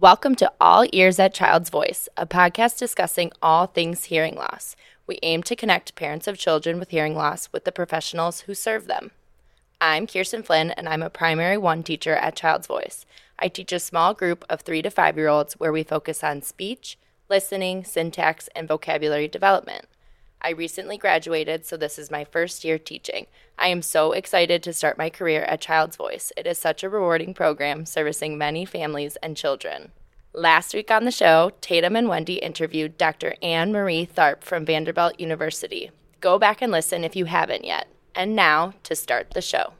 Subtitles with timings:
[0.00, 4.76] Welcome to All Ears at Child's Voice, a podcast discussing all things hearing loss.
[5.08, 8.86] We aim to connect parents of children with hearing loss with the professionals who serve
[8.86, 9.10] them.
[9.80, 13.06] I'm Kirsten Flynn, and I'm a primary one teacher at Child's Voice.
[13.40, 16.42] I teach a small group of three to five year olds where we focus on
[16.42, 16.96] speech,
[17.28, 19.86] listening, syntax, and vocabulary development.
[20.40, 23.26] I recently graduated, so this is my first year teaching.
[23.58, 26.32] I am so excited to start my career at Child's Voice.
[26.36, 29.90] It is such a rewarding program servicing many families and children.
[30.32, 33.34] Last week on the show, Tatum and Wendy interviewed Dr.
[33.42, 35.90] Anne Marie Tharpe from Vanderbilt University.
[36.20, 37.88] Go back and listen if you haven't yet.
[38.14, 39.72] And now to start the show.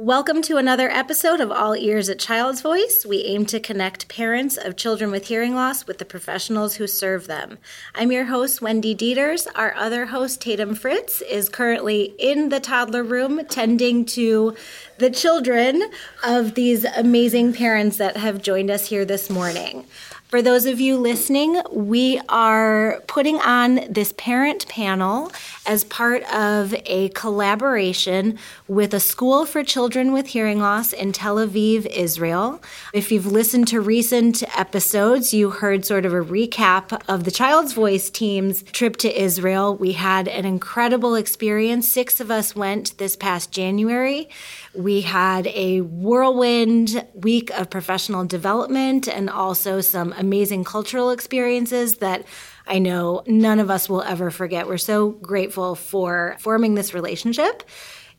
[0.00, 3.04] Welcome to another episode of All Ears at Child's Voice.
[3.04, 7.26] We aim to connect parents of children with hearing loss with the professionals who serve
[7.26, 7.58] them.
[7.96, 9.48] I'm your host, Wendy Dieters.
[9.56, 14.54] Our other host, Tatum Fritz, is currently in the toddler room tending to
[14.98, 15.82] the children
[16.22, 19.84] of these amazing parents that have joined us here this morning.
[20.28, 25.32] For those of you listening, we are putting on this parent panel
[25.66, 28.38] as part of a collaboration
[28.68, 32.62] with a school for children with hearing loss in Tel Aviv, Israel.
[32.92, 37.72] If you've listened to recent episodes, you heard sort of a recap of the Child's
[37.72, 39.74] Voice team's trip to Israel.
[39.74, 41.88] We had an incredible experience.
[41.88, 44.28] Six of us went this past January.
[44.74, 52.26] We had a whirlwind week of professional development and also some amazing cultural experiences that
[52.66, 54.66] I know none of us will ever forget.
[54.66, 57.62] We're so grateful for forming this relationship.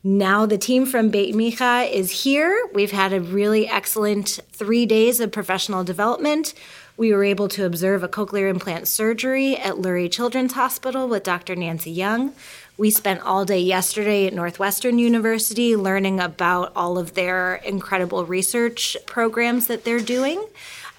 [0.02, 2.66] Now the team from Beit Micha is here.
[2.72, 6.54] We've had a really excellent three days of professional development.
[6.96, 11.54] We were able to observe a cochlear implant surgery at Lurie Children's Hospital with Dr.
[11.54, 12.32] Nancy Young.
[12.78, 18.96] We spent all day yesterday at Northwestern University learning about all of their incredible research
[19.04, 20.42] programs that they're doing.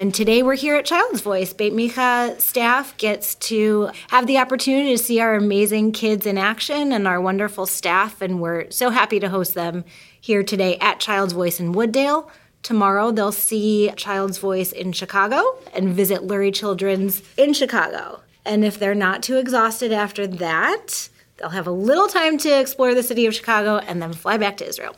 [0.01, 1.53] And today we're here at Child's Voice.
[1.53, 6.91] Beit Micha staff gets to have the opportunity to see our amazing kids in action
[6.91, 9.85] and our wonderful staff, and we're so happy to host them
[10.19, 12.31] here today at Child's Voice in Wood Dale.
[12.63, 18.21] Tomorrow they'll see Child's Voice in Chicago and visit Lurie Children's in Chicago.
[18.43, 21.09] And if they're not too exhausted after that,
[21.41, 24.57] They'll have a little time to explore the city of Chicago and then fly back
[24.57, 24.95] to Israel.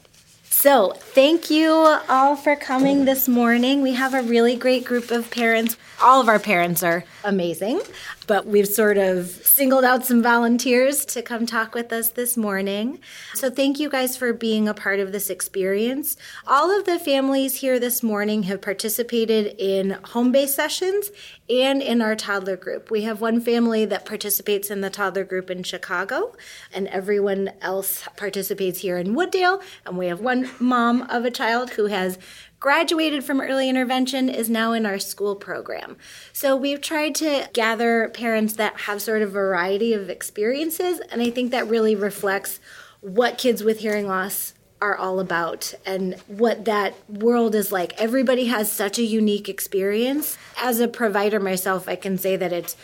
[0.63, 1.73] So, thank you
[2.07, 3.81] all for coming this morning.
[3.81, 5.75] We have a really great group of parents.
[6.01, 7.81] All of our parents are amazing,
[8.27, 12.99] but we've sort of singled out some volunteers to come talk with us this morning.
[13.33, 16.17] So, thank you guys for being a part of this experience.
[16.47, 21.11] All of the families here this morning have participated in home based sessions
[21.49, 22.89] and in our toddler group.
[22.89, 26.35] We have one family that participates in the toddler group in Chicago,
[26.73, 29.61] and everyone else participates here in Wood Dale.
[29.85, 32.17] And we have one mom of a child who has
[32.63, 35.97] graduated from early intervention is now in our school program.
[36.31, 41.29] So we've tried to gather parents that have sort of variety of experiences, and I
[41.29, 42.61] think that really reflects
[43.01, 47.99] what kids with hearing loss are all about and what that world is like.
[47.99, 50.37] Everybody has such a unique experience.
[50.57, 52.77] As a provider myself, I can say that it's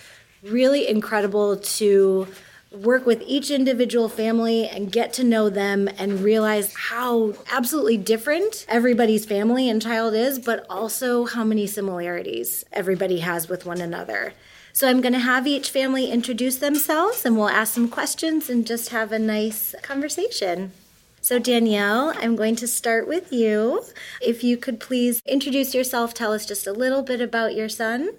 [0.44, 2.28] really incredible to
[2.72, 8.66] work with each individual family and get to know them and realize how absolutely different
[8.68, 14.34] everybody's family and child is, but also how many similarities everybody has with one another.
[14.72, 18.68] So I'm going to have each family introduce themselves and we'll ask some questions and
[18.68, 20.72] just have a nice conversation.
[21.22, 23.84] So, Danielle, I'm going to start with you.
[24.22, 28.12] If you could please introduce yourself, tell us just a little bit about your son.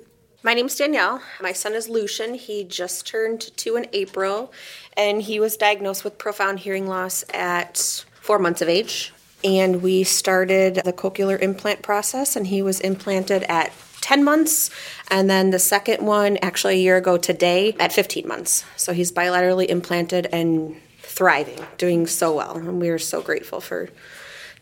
[0.42, 1.20] My name's Danielle.
[1.42, 2.32] My son is Lucian.
[2.32, 4.50] He just turned two in April,
[4.96, 9.12] and he was diagnosed with profound hearing loss at four months of age.
[9.44, 14.70] And we started the cochlear implant process, and he was implanted at 10 months,
[15.10, 18.64] and then the second one actually a year ago today at 15 months.
[18.76, 22.56] So he's bilaterally implanted and thriving, doing so well.
[22.56, 23.90] And we are so grateful for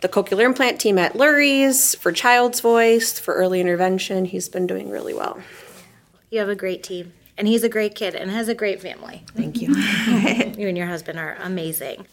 [0.01, 4.25] the cochlear implant team at Lurie's, for Child's Voice, for early intervention.
[4.25, 5.41] He's been doing really well.
[6.31, 7.13] You have a great team.
[7.37, 9.23] And he's a great kid and has a great family.
[9.37, 9.69] Thank you.
[9.77, 12.07] you and your husband are amazing.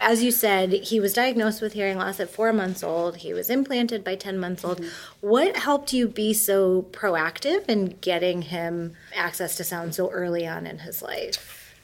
[0.00, 3.18] As you said, he was diagnosed with hearing loss at four months old.
[3.18, 4.80] He was implanted by 10 months old.
[4.80, 5.28] Mm-hmm.
[5.28, 10.66] What helped you be so proactive in getting him access to sound so early on
[10.66, 11.74] in his life?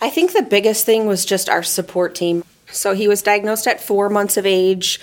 [0.00, 2.44] I think the biggest thing was just our support team.
[2.70, 5.00] So he was diagnosed at four months of age.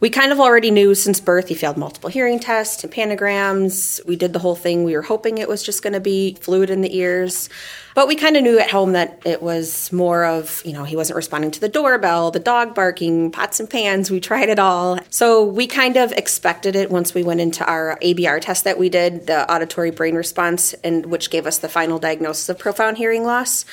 [0.00, 4.04] We kind of already knew since birth he failed multiple hearing tests and panograms.
[4.06, 4.84] We did the whole thing.
[4.84, 7.48] We were hoping it was just going to be fluid in the ears.
[7.96, 10.94] But we kind of knew at home that it was more of, you know, he
[10.94, 14.08] wasn't responding to the doorbell, the dog barking, pots and pans.
[14.08, 15.00] We tried it all.
[15.10, 18.88] So we kind of expected it once we went into our ABR test that we
[18.88, 23.24] did, the auditory brain response, and which gave us the final diagnosis of profound hearing
[23.24, 23.64] loss.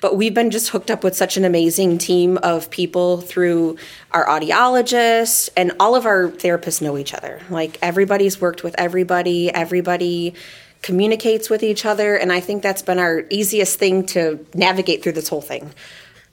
[0.00, 3.76] But we've been just hooked up with such an amazing team of people through
[4.12, 7.40] our audiologists and all of our therapists know each other.
[7.50, 10.34] Like everybody's worked with everybody, everybody
[10.82, 15.12] communicates with each other, and I think that's been our easiest thing to navigate through
[15.12, 15.72] this whole thing.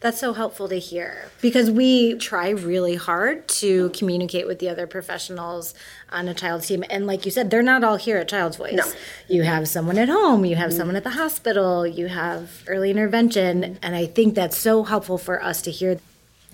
[0.06, 4.86] That's so helpful to hear because we try really hard to communicate with the other
[4.86, 5.74] professionals
[6.12, 6.84] on a child's team.
[6.92, 8.76] And like you said, they're not all here at Child's Voice.
[8.76, 8.84] No.
[9.28, 13.80] You have someone at home, you have someone at the hospital, you have early intervention.
[13.82, 16.00] And I think that's so helpful for us to hear.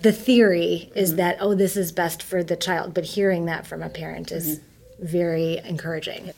[0.00, 1.16] The theory is mm-hmm.
[1.18, 4.60] that, oh, this is best for the child, but hearing that from a parent is
[4.60, 5.06] mm-hmm.
[5.06, 6.32] very encouraging.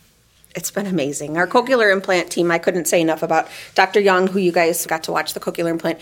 [0.56, 1.36] It's been amazing.
[1.36, 4.00] Our cochlear implant team, I couldn't say enough about Dr.
[4.00, 6.00] Young, who you guys got to watch the cochlear implant.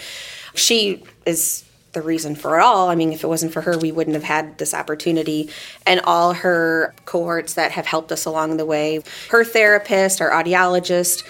[0.54, 2.88] She is the reason for it all.
[2.88, 5.50] I mean, if it wasn't for her, we wouldn't have had this opportunity.
[5.86, 11.24] And all her cohorts that have helped us along the way her therapist, our audiologist,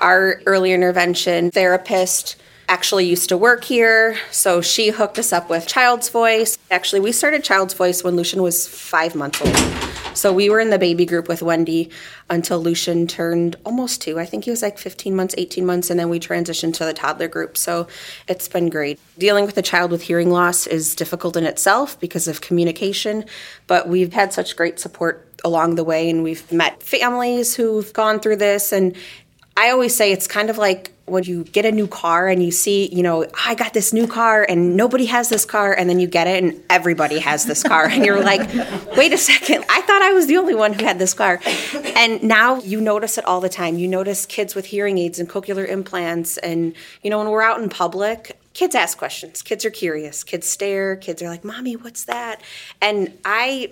[0.00, 2.36] our early intervention therapist
[2.68, 4.18] actually used to work here.
[4.30, 6.58] So she hooked us up with Child's Voice.
[6.70, 9.85] Actually, we started Child's Voice when Lucian was five months old.
[10.16, 11.90] So we were in the baby group with Wendy
[12.30, 14.18] until Lucian turned almost two.
[14.18, 16.94] I think he was like 15 months, 18 months, and then we transitioned to the
[16.94, 17.56] toddler group.
[17.56, 17.86] So
[18.26, 18.98] it's been great.
[19.18, 23.24] Dealing with a child with hearing loss is difficult in itself because of communication,
[23.66, 28.18] but we've had such great support along the way, and we've met families who've gone
[28.18, 28.72] through this.
[28.72, 28.96] And
[29.56, 32.50] I always say it's kind of like when you get a new car and you
[32.50, 36.00] see, you know, I got this new car and nobody has this car, and then
[36.00, 38.40] you get it and everybody has this car, and you're like,
[38.96, 41.40] wait a second, I thought I was the only one who had this car.
[41.94, 43.78] And now you notice it all the time.
[43.78, 47.62] You notice kids with hearing aids and cochlear implants, and, you know, when we're out
[47.62, 49.42] in public, kids ask questions.
[49.42, 50.24] Kids are curious.
[50.24, 50.96] Kids stare.
[50.96, 52.42] Kids are like, Mommy, what's that?
[52.82, 53.70] And I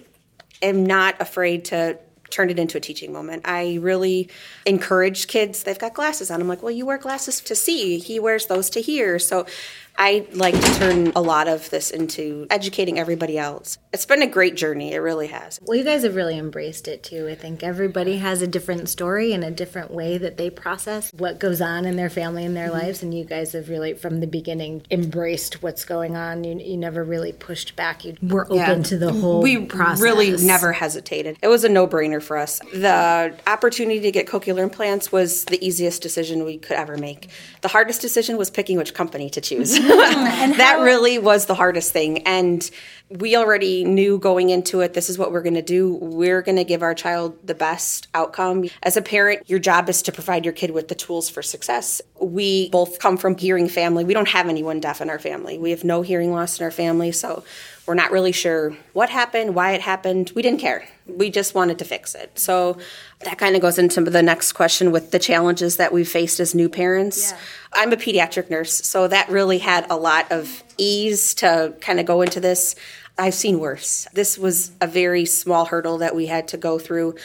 [0.63, 1.99] am not afraid to
[2.35, 3.43] turned it into a teaching moment.
[3.45, 4.29] I really
[4.67, 5.63] encouraged kids.
[5.63, 6.41] They've got glasses on.
[6.41, 7.99] I'm like, well, you wear glasses to see.
[7.99, 9.21] He wears those to hear.
[9.21, 9.47] So
[9.97, 13.79] I like to turn a lot of this into educating everybody else.
[13.93, 14.93] It's been a great journey.
[14.93, 15.61] It really has.
[15.63, 17.29] Well, you guys have really embraced it too.
[17.29, 21.39] I think everybody has a different story and a different way that they process what
[21.39, 22.73] goes on in their family and their Mm-hmm.
[22.87, 23.03] lives.
[23.05, 26.43] And you guys have really, from the beginning, embraced what's going on.
[26.43, 28.05] You, you never really pushed back.
[28.05, 28.83] You were open Yeah.
[28.83, 30.01] to the whole we process.
[30.01, 31.37] really never hesitated.
[31.43, 32.59] It was a no-brainer for us.
[32.73, 37.29] The opportunity to get cochlear implants was the easiest decision we could ever make.
[37.61, 39.79] The hardest decision was picking which company to choose.
[40.57, 42.27] that really was the hardest thing.
[42.27, 42.69] And
[43.11, 45.95] we already knew going into it, this is what we're going to do.
[45.95, 48.69] We're going to give our child the best outcome.
[48.83, 52.01] As a parent, your job is to provide your kid with the tools for success.
[52.21, 54.05] We both come from hearing family.
[54.05, 55.59] We don't have anyone deaf in our family.
[55.59, 57.45] We have no hearing loss in our family, so
[57.87, 60.33] we're not really sure what happened, why it happened.
[60.35, 60.89] We didn't care.
[61.07, 62.39] We just wanted to fix it.
[62.39, 62.79] So
[63.25, 66.55] that kind of goes into the next question with the challenges that we've faced as
[66.55, 67.35] new parents.
[67.75, 72.07] I'm a pediatric nurse, so that really had a lot of ease to kind of
[72.07, 72.75] go into this.
[73.19, 74.09] I've seen worse.
[74.13, 77.17] This was a very small hurdle that we had to go through.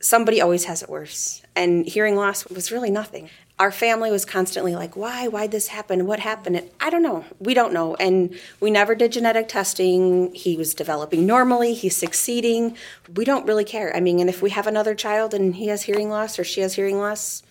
[0.00, 3.30] Somebody always has it worse, and hearing loss was really nothing.
[3.58, 5.26] Our family was constantly like, "Why?
[5.26, 6.06] Why'd this happen?
[6.06, 7.24] What happened?" And I don't know.
[7.40, 10.32] We don't know, and we never did genetic testing.
[10.32, 11.74] He was developing normally.
[11.74, 12.76] He's succeeding.
[13.16, 13.94] We don't really care.
[13.96, 16.60] I mean, and if we have another child and he has hearing loss or she
[16.60, 17.42] has hearing loss,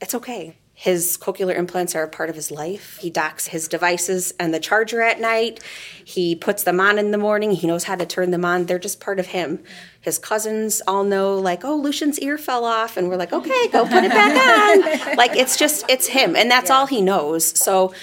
[0.00, 0.56] it's okay.
[0.82, 2.98] His cochlear implants are a part of his life.
[3.00, 5.60] He docks his devices and the charger at night.
[6.04, 7.52] He puts them on in the morning.
[7.52, 8.66] He knows how to turn them on.
[8.66, 9.62] They're just part of him.
[10.00, 12.96] His cousins all know, like, oh, Lucian's ear fell off.
[12.96, 15.16] And we're like, okay, go put it back on.
[15.16, 16.34] like, it's just, it's him.
[16.34, 17.56] And that's all he knows.
[17.56, 17.94] So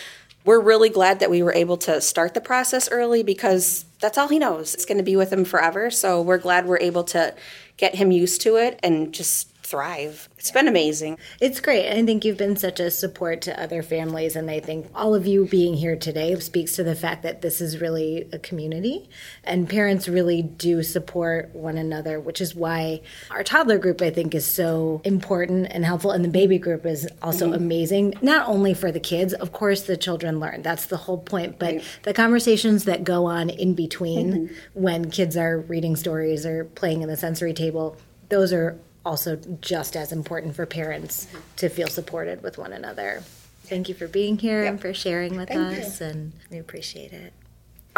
[0.45, 4.29] we're really glad that we were able to start the process early because that's all
[4.29, 4.73] he knows.
[4.73, 5.91] It's going to be with him forever.
[5.91, 7.35] So we're glad we're able to
[7.75, 10.27] get him used to it and just thrive.
[10.37, 11.19] It's been amazing.
[11.39, 11.91] It's great.
[11.91, 15.27] I think you've been such a support to other families, and I think all of
[15.27, 19.09] you being here today speaks to the fact that this is really a community,
[19.43, 24.33] and parents really do support one another, which is why our toddler group, I think,
[24.33, 27.55] is so important and helpful, and the baby group is also mm-hmm.
[27.55, 30.63] amazing, not only for the kids, of course, the children learn.
[30.63, 34.55] That's the whole point, but the conversations that go on in between mm-hmm.
[34.73, 37.97] when kids are reading stories or playing in the sensory table,
[38.29, 41.27] those are also just as important for parents
[41.57, 43.23] to feel supported with one another.
[43.63, 47.33] Thank you for being here and for sharing with us, and we appreciate it.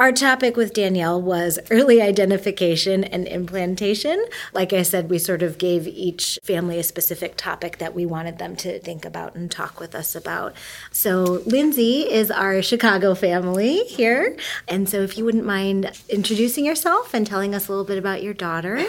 [0.02, 4.26] Our topic with Danielle was early identification and implantation.
[4.52, 8.40] Like I said, we sort of gave each family a specific topic that we wanted
[8.40, 10.56] them to think about and talk with us about.
[10.90, 14.36] So, Lindsay is our Chicago family here.
[14.68, 18.24] And so, if you wouldn't mind introducing yourself and telling us a little bit about
[18.24, 18.84] your daughter,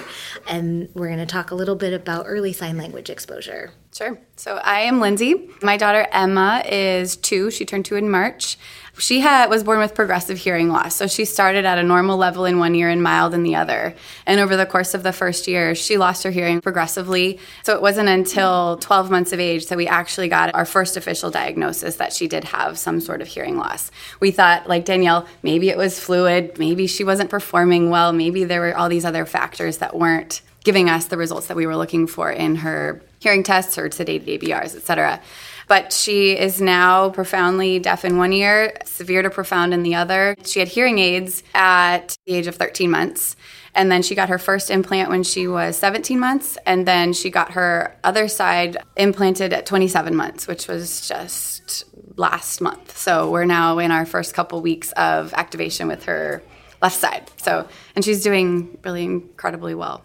[0.49, 3.73] and we're going to talk a little bit about early sign language exposure.
[3.93, 4.19] Sure.
[4.37, 5.51] So I am Lindsay.
[5.61, 7.51] My daughter Emma is two.
[7.51, 8.57] She turned two in March.
[8.99, 10.97] She had, was born with progressive hearing loss.
[10.97, 13.95] So she started at a normal level in one ear and mild in the other.
[14.25, 17.39] And over the course of the first year, she lost her hearing progressively.
[17.65, 21.31] So it wasn't until 12 months of age that we actually got our first official
[21.31, 23.91] diagnosis that she did have some sort of hearing loss.
[24.21, 28.63] We thought, like Danielle, maybe it was fluid, maybe she wasn't performing well, maybe there
[28.63, 32.07] were all these other factors that weren't giving us the results that we were looking
[32.07, 35.21] for in her hearing tests or sedated ABRs, et cetera.
[35.69, 40.37] But she is now profoundly deaf in one ear, severe to profound in the other.
[40.45, 43.37] She had hearing aids at the age of 13 months.
[43.75, 46.59] And then she got her first implant when she was 17 months.
[46.67, 51.85] And then she got her other side implanted at 27 months, which was just
[52.17, 52.99] last month.
[52.99, 56.43] So we're now in our first couple weeks of activation with her
[56.83, 57.31] left side.
[57.39, 60.03] So, and she's doing really incredibly well.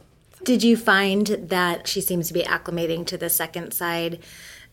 [0.47, 4.19] Did you find that she seems to be acclimating to the second side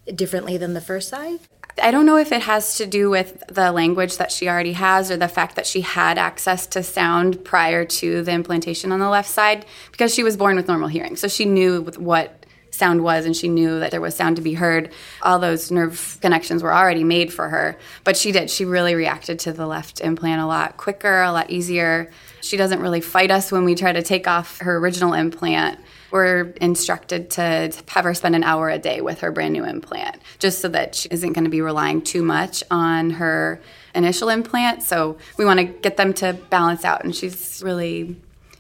[0.07, 1.41] differently than the first side?
[1.83, 5.11] I don't know if it has to do with the language that she already has
[5.11, 9.09] or the fact that she had access to sound prior to the implantation on the
[9.09, 11.17] left side because she was born with normal hearing.
[11.17, 14.55] So she knew what sound was and she knew that there was sound to be
[14.55, 14.93] heard.
[15.23, 17.77] All those nerve connections were already made for her.
[18.05, 18.49] But she did.
[18.49, 22.13] She really reacted to the left implant a lot quicker, a lot easier.
[22.45, 25.81] She doesn't really fight us when we try to take off her original implant.
[26.11, 30.21] We're instructed to have her spend an hour a day with her brand new implant,
[30.39, 33.63] just so that she isn't going to be relying too much on her
[33.95, 34.83] initial implant.
[34.83, 38.15] So we want to get them to balance out, and she's really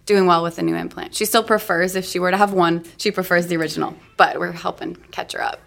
[0.06, 1.14] doing well with the new implant.
[1.14, 4.52] She still prefers, if she were to have one, she prefers the original, but we're
[4.52, 5.60] helping catch her up.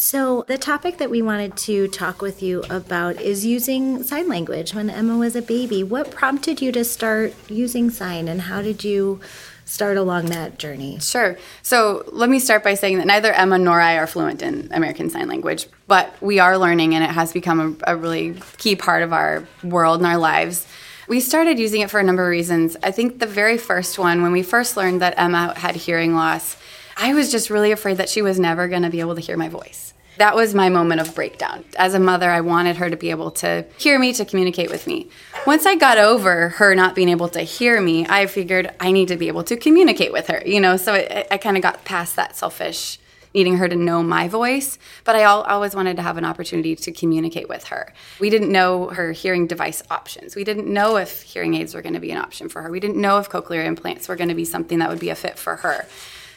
[0.00, 4.72] So, the topic that we wanted to talk with you about is using sign language
[4.72, 5.82] when Emma was a baby.
[5.82, 9.18] What prompted you to start using sign, and how did you
[9.64, 11.00] start along that journey?
[11.00, 11.36] Sure.
[11.62, 15.10] So, let me start by saying that neither Emma nor I are fluent in American
[15.10, 19.02] Sign Language, but we are learning, and it has become a, a really key part
[19.02, 20.64] of our world and our lives.
[21.08, 22.76] We started using it for a number of reasons.
[22.84, 26.56] I think the very first one, when we first learned that Emma had hearing loss,
[26.96, 29.36] I was just really afraid that she was never going to be able to hear
[29.36, 29.87] my voice
[30.18, 31.64] that was my moment of breakdown.
[31.76, 34.86] As a mother, I wanted her to be able to hear me, to communicate with
[34.86, 35.08] me.
[35.46, 39.08] Once I got over her not being able to hear me, I figured I need
[39.08, 41.84] to be able to communicate with her, you know, so I, I kind of got
[41.84, 42.98] past that selfish
[43.34, 46.92] needing her to know my voice, but I always wanted to have an opportunity to
[46.92, 47.92] communicate with her.
[48.18, 50.34] We didn't know her hearing device options.
[50.34, 52.70] We didn't know if hearing aids were going to be an option for her.
[52.70, 55.14] We didn't know if cochlear implants were going to be something that would be a
[55.14, 55.86] fit for her.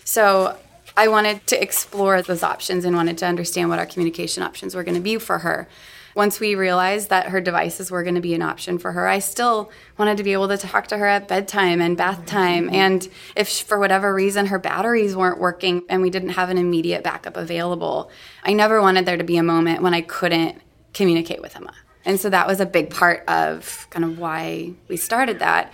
[0.04, 0.58] So
[0.96, 4.84] I wanted to explore those options and wanted to understand what our communication options were
[4.84, 5.68] going to be for her.
[6.14, 9.20] Once we realized that her devices were going to be an option for her, I
[9.20, 12.70] still wanted to be able to talk to her at bedtime and bath time.
[12.70, 17.04] And if for whatever reason her batteries weren't working and we didn't have an immediate
[17.04, 18.12] backup available,
[18.44, 20.62] I never wanted there to be a moment when I couldn't
[20.94, 21.74] communicate with Emma.
[22.04, 25.72] And so that was a big part of kind of why we started that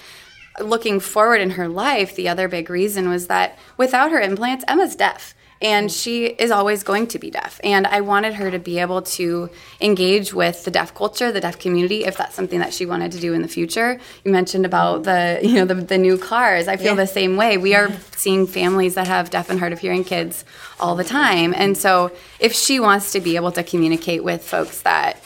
[0.59, 4.95] looking forward in her life, the other big reason was that without her implants, Emma's
[4.95, 5.33] deaf.
[5.59, 7.59] And she is always going to be deaf.
[7.63, 9.49] And I wanted her to be able to
[9.81, 13.19] engage with the deaf culture, the deaf community, if that's something that she wanted to
[13.19, 13.99] do in the future.
[14.23, 16.67] You mentioned about the, you know, the, the new cars.
[16.67, 16.95] I feel yeah.
[16.95, 17.57] the same way.
[17.57, 20.45] We are seeing families that have deaf and hard of hearing kids
[20.79, 21.55] all the time.
[21.55, 25.23] And so if she wants to be able to communicate with folks that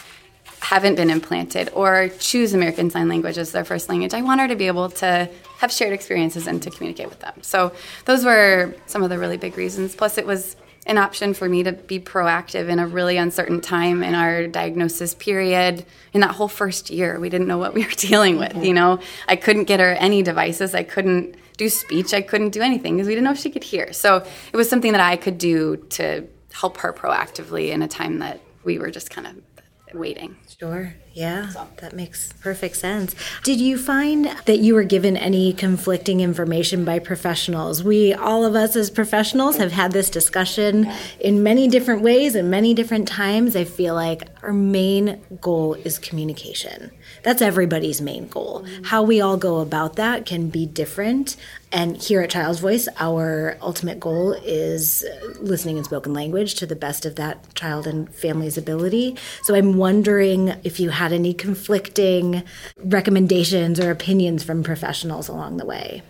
[0.62, 4.48] haven't been implanted or choose American Sign Language as their first language, I want her
[4.48, 7.34] to be able to have shared experiences and to communicate with them.
[7.42, 7.74] So
[8.06, 9.96] those were some of the really big reasons.
[9.96, 14.02] Plus, it was an option for me to be proactive in a really uncertain time
[14.04, 15.86] in our diagnosis period.
[16.14, 18.64] In that whole first year, we didn't know what we were dealing with.
[18.64, 20.74] You know, I couldn't get her any devices.
[20.74, 22.14] I couldn't do speech.
[22.14, 23.94] I couldn't do anything because we didn't know if she could hear.
[23.94, 28.20] So it was something that I could do to help her proactively in a time
[28.20, 29.51] that we were just kind of
[29.94, 30.38] waiting.
[30.60, 30.96] Sure.
[31.14, 31.68] Yeah, so.
[31.78, 33.16] that makes perfect sense.
[33.44, 37.84] Did you find that you were given any conflicting information by professionals?
[37.84, 42.50] We, all of us as professionals, have had this discussion in many different ways and
[42.50, 43.56] many different times.
[43.56, 46.92] I feel like our main goal is communication.
[47.24, 48.62] That's everybody's main goal.
[48.62, 48.84] Mm-hmm.
[48.86, 51.36] How we all go about that can be different.
[51.72, 55.06] And here at Child's Voice, our ultimate goal is
[55.40, 59.18] listening in spoken language to the best of that child and family's ability.
[59.44, 62.44] So I'm wondering if you had any conflicting
[62.78, 66.04] recommendations or opinions from professionals along the way.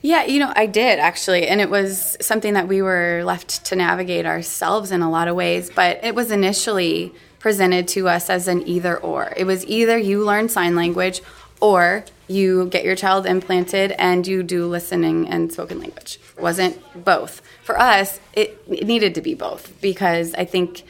[0.00, 1.48] Yeah, you know, I did actually.
[1.48, 5.36] And it was something that we were left to navigate ourselves in a lot of
[5.36, 5.70] ways.
[5.74, 9.32] But it was initially presented to us as an either or.
[9.36, 11.20] It was either you learn sign language
[11.60, 16.20] or you get your child implanted and you do listening and spoken language.
[16.36, 17.40] It wasn't both.
[17.62, 20.82] For us, it, it needed to be both because I think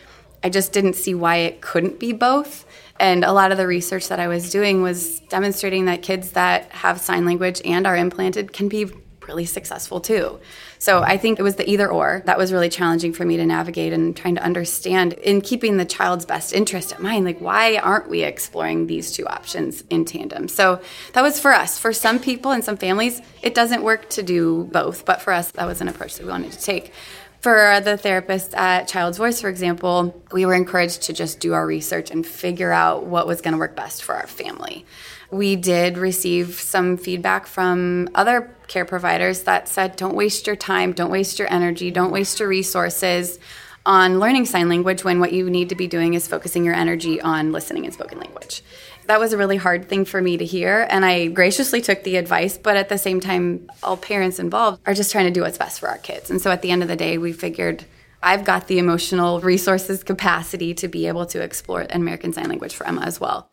[0.43, 2.65] I just didn't see why it couldn't be both.
[3.01, 6.71] And a lot of the research that I was doing was demonstrating that kids that
[6.73, 8.91] have sign language and are implanted can be
[9.27, 10.41] really successful too.
[10.79, 13.47] So I think it was the either or that was really challenging for me to
[13.47, 17.25] navigate and trying to understand in keeping the child's best interest in mind.
[17.25, 20.49] Like, why aren't we exploring these two options in tandem?
[20.49, 20.81] So
[21.15, 21.79] that was for us.
[21.79, 25.51] For some people and some families, it doesn't work to do both, but for us,
[25.53, 26.93] that was an approach that we wanted to take.
[27.41, 31.65] For the therapist at Child's Voice, for example, we were encouraged to just do our
[31.65, 34.85] research and figure out what was going to work best for our family.
[35.31, 40.93] We did receive some feedback from other care providers that said, don't waste your time,
[40.93, 43.39] don't waste your energy, don't waste your resources
[43.87, 47.21] on learning sign language when what you need to be doing is focusing your energy
[47.21, 48.63] on listening and spoken language.
[49.07, 52.17] That was a really hard thing for me to hear, and I graciously took the
[52.17, 55.57] advice, but at the same time, all parents involved are just trying to do what's
[55.57, 56.31] best for our kids.
[56.31, 57.87] And so at the end of the day, we figured
[58.23, 62.87] I've got the emotional resources capacity to be able to explore American Sign Language for
[62.87, 63.49] Emma as well.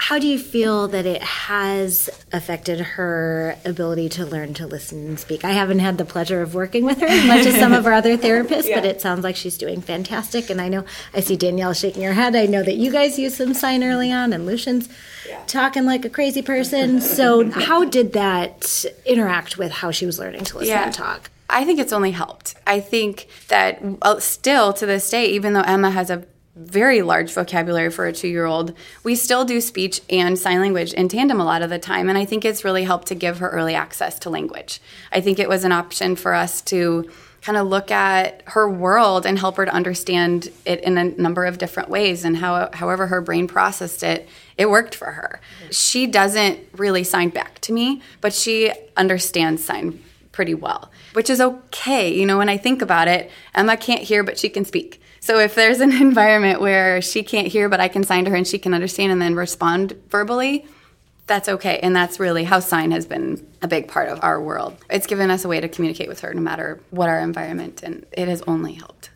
[0.00, 5.18] How do you feel that it has affected her ability to learn to listen and
[5.18, 5.44] speak?
[5.44, 7.92] I haven't had the pleasure of working with her as much as some of our
[7.92, 8.76] other therapists, yeah.
[8.76, 10.50] but it sounds like she's doing fantastic.
[10.50, 12.36] And I know I see Danielle shaking her head.
[12.36, 14.88] I know that you guys use some sign early on, and Lucian's
[15.28, 15.42] yeah.
[15.48, 17.00] talking like a crazy person.
[17.00, 20.84] So, how did that interact with how she was learning to listen yeah.
[20.84, 21.28] and talk?
[21.50, 22.54] I think it's only helped.
[22.68, 26.24] I think that uh, still to this day, even though Emma has a
[26.58, 28.74] very large vocabulary for a two year old,
[29.04, 32.08] we still do speech and sign language in tandem a lot of the time.
[32.08, 34.80] And I think it's really helped to give her early access to language.
[35.12, 37.08] I think it was an option for us to
[37.42, 41.44] kind of look at her world and help her to understand it in a number
[41.44, 46.06] of different ways and how however her brain processed it it worked for her she
[46.06, 52.12] doesn't really sign back to me but she understands sign pretty well which is okay
[52.12, 55.38] you know when i think about it emma can't hear but she can speak so
[55.38, 58.46] if there's an environment where she can't hear, but I can sign to her and
[58.46, 60.66] she can understand and then respond verbally,
[61.26, 61.78] that's okay.
[61.80, 64.76] And that's really how sign has been a big part of our world.
[64.90, 68.06] It's given us a way to communicate with her no matter what our environment, and
[68.12, 69.10] it has only helped.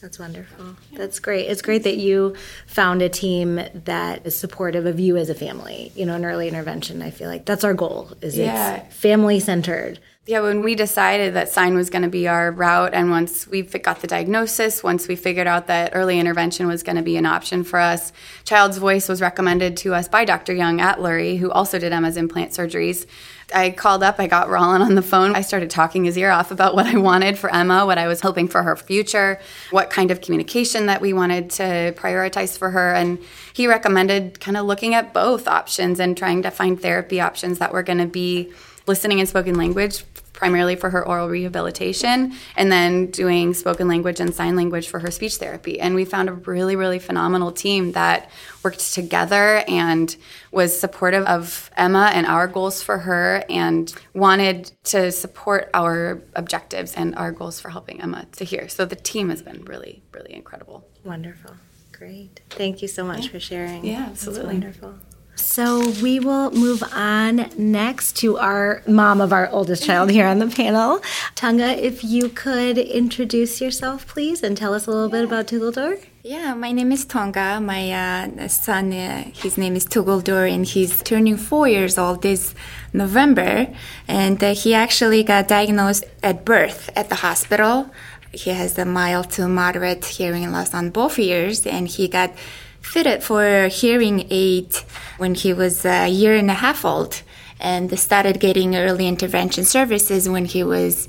[0.00, 0.76] That's wonderful.
[0.94, 1.46] That's great.
[1.46, 2.34] It's great that you
[2.66, 5.92] found a team that is supportive of you as a family.
[5.94, 8.12] You know, in early intervention, I feel like that's our goal.
[8.22, 8.76] Is yeah.
[8.76, 9.98] it's family centered.
[10.26, 13.62] Yeah, when we decided that sign was going to be our route, and once we
[13.62, 17.24] got the diagnosis, once we figured out that early intervention was going to be an
[17.24, 18.12] option for us,
[18.44, 20.52] Child's Voice was recommended to us by Dr.
[20.52, 23.06] Young at Lurie, who also did Emma's implant surgeries.
[23.54, 25.34] I called up, I got Rollin on the phone.
[25.34, 28.20] I started talking his ear off about what I wanted for Emma, what I was
[28.20, 32.92] hoping for her future, what kind of communication that we wanted to prioritize for her.
[32.92, 33.18] And
[33.54, 37.72] he recommended kind of looking at both options and trying to find therapy options that
[37.72, 38.52] were going to be
[38.86, 40.04] listening and spoken language
[40.40, 45.10] primarily for her aural rehabilitation and then doing spoken language and sign language for her
[45.10, 45.78] speech therapy.
[45.78, 48.30] And we found a really really phenomenal team that
[48.64, 50.16] worked together and
[50.50, 56.94] was supportive of Emma and our goals for her and wanted to support our objectives
[56.94, 58.66] and our goals for helping Emma to hear.
[58.68, 60.88] So the team has been really really incredible.
[61.04, 61.54] Wonderful.
[61.92, 62.40] Great.
[62.48, 63.30] Thank you so much yeah.
[63.30, 63.84] for sharing.
[63.84, 64.58] Yeah absolutely.
[64.58, 70.10] That's wonderful so we will move on next to our mom of our oldest child
[70.10, 71.00] here on the panel.
[71.34, 76.04] Tunga, if you could introduce yourself, please, and tell us a little bit about Tuguldor.
[76.22, 77.60] Yeah, my name is Tonga.
[77.60, 82.54] My uh, son, uh, his name is Tuguldor, and he's turning four years old this
[82.92, 83.68] November.
[84.06, 87.90] And uh, he actually got diagnosed at birth at the hospital.
[88.32, 92.32] He has a mild to moderate hearing loss on both ears, and he got
[92.80, 94.74] fitted for hearing aid
[95.18, 97.22] when he was a year and a half old
[97.60, 101.06] and started getting early intervention services when he was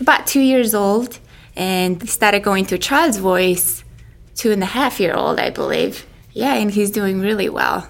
[0.00, 1.18] about two years old
[1.56, 3.84] and started going to child's voice
[4.34, 6.06] two and a half year old i believe.
[6.32, 7.88] Yeah and he's doing really well.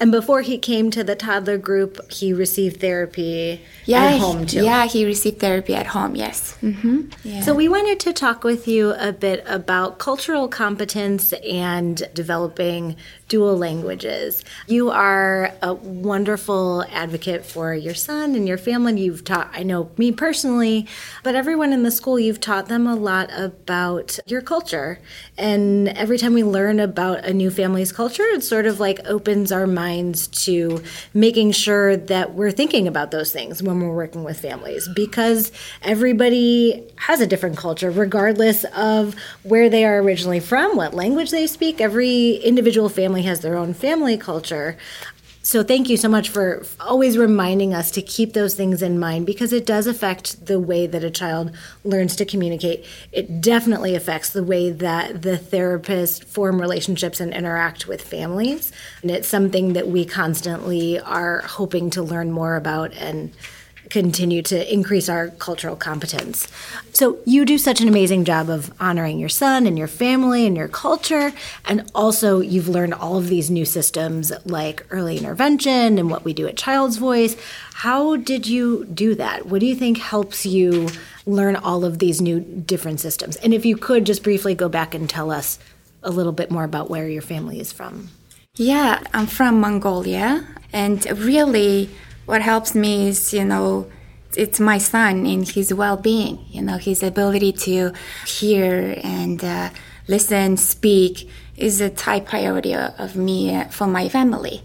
[0.00, 4.46] And before he came to the toddler group, he received therapy Yeah, at he- home
[4.46, 4.64] too.
[4.64, 6.16] Yeah, he received therapy at home.
[6.16, 6.56] Yes.
[6.62, 7.02] Mm-hmm.
[7.22, 7.40] Yeah.
[7.42, 12.96] So, we wanted to talk with you a bit about cultural competence and developing
[13.28, 14.44] dual languages.
[14.66, 19.00] You are a wonderful advocate for your son and your family.
[19.00, 20.86] You've taught, I know me personally,
[21.22, 24.98] but everyone in the school, you've taught them a lot about your culture.
[25.36, 29.50] And every time we learn about a new family's culture, it sort of like opens
[29.50, 34.40] our minds to making sure that we're thinking about those things when we're working with
[34.40, 40.94] families because everybody has a different culture, regardless of where they are originally from, what
[40.94, 41.80] language they speak.
[41.80, 44.76] Every individual family has their own family culture.
[45.44, 49.26] So, thank you so much for always reminding us to keep those things in mind
[49.26, 52.86] because it does affect the way that a child learns to communicate.
[53.12, 58.72] It definitely affects the way that the therapists form relationships and interact with families.
[59.02, 63.30] And it's something that we constantly are hoping to learn more about and
[64.02, 66.48] continue to increase our cultural competence.
[66.92, 70.56] So, you do such an amazing job of honoring your son and your family and
[70.56, 71.32] your culture.
[71.64, 76.32] And also, you've learned all of these new systems like early intervention and what we
[76.32, 77.36] do at Child's Voice.
[77.74, 79.46] How did you do that?
[79.46, 80.88] What do you think helps you
[81.24, 83.36] learn all of these new different systems?
[83.36, 85.60] And if you could just briefly go back and tell us
[86.02, 88.10] a little bit more about where your family is from.
[88.56, 91.90] Yeah, I'm from Mongolia, and really,
[92.26, 93.90] what helps me is, you know,
[94.36, 96.44] it's my son and his well-being.
[96.48, 97.92] You know, his ability to
[98.26, 99.70] hear and uh,
[100.08, 104.62] listen, speak is a high priority of, me uh, for my family.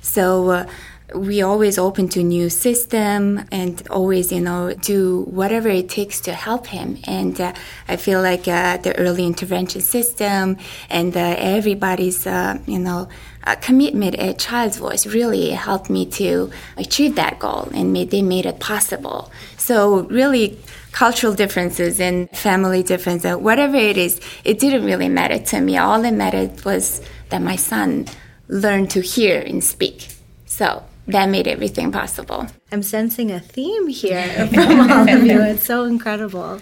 [0.00, 0.50] So.
[0.50, 0.66] Uh,
[1.14, 6.32] we always open to new system and always you know do whatever it takes to
[6.32, 7.52] help him and uh,
[7.88, 10.56] i feel like uh, the early intervention system
[10.88, 13.08] and uh, everybody's uh, you know
[13.44, 18.22] uh, commitment at child's voice really helped me to achieve that goal and made, they
[18.22, 19.30] made it possible.
[19.56, 20.58] So really
[20.92, 25.76] cultural differences and family differences whatever it is it didn't really matter to me.
[25.76, 28.06] All that mattered was that my son
[28.48, 30.08] learned to hear and speak.
[30.46, 32.48] So that made everything possible.
[32.72, 35.40] I'm sensing a theme here from all of you.
[35.40, 36.58] It's so incredible.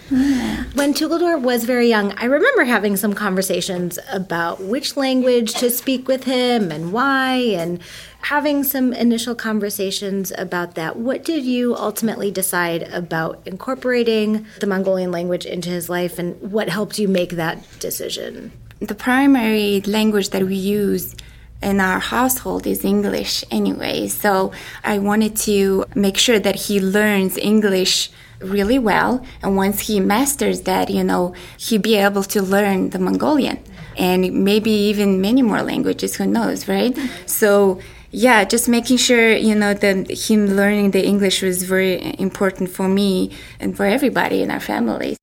[0.73, 6.07] When Tuguldor was very young, I remember having some conversations about which language to speak
[6.07, 7.79] with him and why, and
[8.21, 10.95] having some initial conversations about that.
[10.95, 16.69] What did you ultimately decide about incorporating the Mongolian language into his life, and what
[16.69, 18.51] helped you make that decision?
[18.79, 21.15] The primary language that we use
[21.61, 24.07] in our household is English anyway.
[24.07, 24.51] So
[24.83, 29.25] I wanted to make sure that he learns English really well.
[29.41, 33.59] And once he masters that, you know, he'll be able to learn the Mongolian
[33.97, 36.93] and maybe even many more languages, who knows, right?
[36.93, 37.27] Mm-hmm.
[37.27, 42.69] So yeah, just making sure, you know, that him learning the English was very important
[42.69, 45.17] for me and for everybody in our family.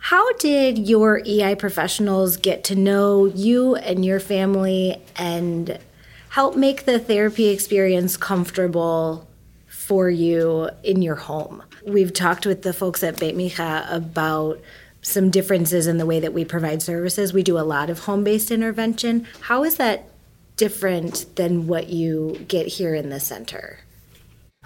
[0.00, 5.78] How did your EI professionals get to know you and your family and
[6.30, 9.28] help make the therapy experience comfortable
[9.68, 11.62] for you in your home?
[11.86, 14.60] We've talked with the folks at Beit Micha about
[15.02, 17.34] some differences in the way that we provide services.
[17.34, 19.26] We do a lot of home based intervention.
[19.40, 20.08] How is that
[20.56, 23.80] different than what you get here in the center?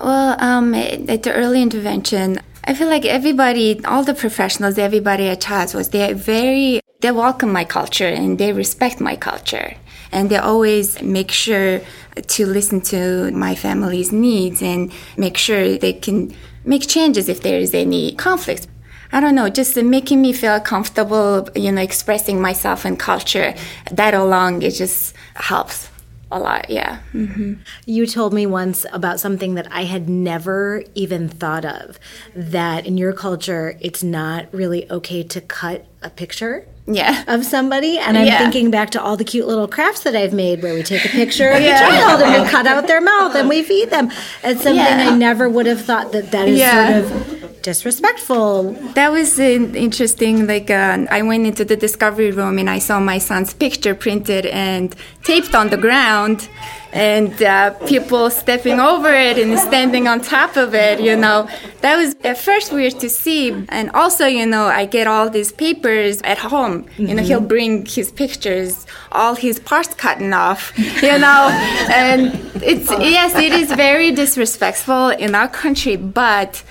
[0.01, 5.43] Well, um, at the early intervention, I feel like everybody, all the professionals, everybody at
[5.43, 9.75] Child's was they're very they welcome my culture and they respect my culture,
[10.11, 11.83] and they always make sure
[12.27, 17.59] to listen to my family's needs and make sure they can make changes if there
[17.59, 18.67] is any conflicts.
[19.13, 23.55] I don't know, just making me feel comfortable, you know, expressing myself and culture.
[23.93, 25.91] That along, it just helps
[26.31, 26.71] a lot.
[26.71, 27.01] Yeah.
[27.13, 27.55] Mm-hmm.
[27.87, 31.99] You told me once about something that I had never even thought of
[32.35, 36.67] that in your culture, it's not really okay to cut a picture.
[36.87, 37.25] Yeah.
[37.27, 38.39] Of somebody, and I'm Yeah.
[38.41, 41.09] thinking back to all the cute little crafts that I've made where we take a
[41.09, 44.11] picture of the child and we cut out their mouth and we feed them.
[44.43, 45.09] It's something Yeah.
[45.11, 47.01] I never would have thought that that is Yeah.
[47.03, 48.77] sort of disrespectful.
[48.95, 50.47] That was interesting.
[50.47, 54.45] Like, uh, I went into the discovery room and I saw my son's picture printed
[54.47, 54.95] and
[55.25, 56.49] taped on the ground,
[56.95, 61.01] and uh, people stepping over it and standing on top of it.
[61.01, 61.49] You know,
[61.81, 63.51] that was at first weird to see.
[63.69, 66.87] And also, you know, I get all these papers at home.
[66.97, 70.73] You know, he'll bring his pictures, all his parts cutting off.
[71.03, 71.49] You know,
[71.91, 76.63] and it's yes, it is very disrespectful in our country, but.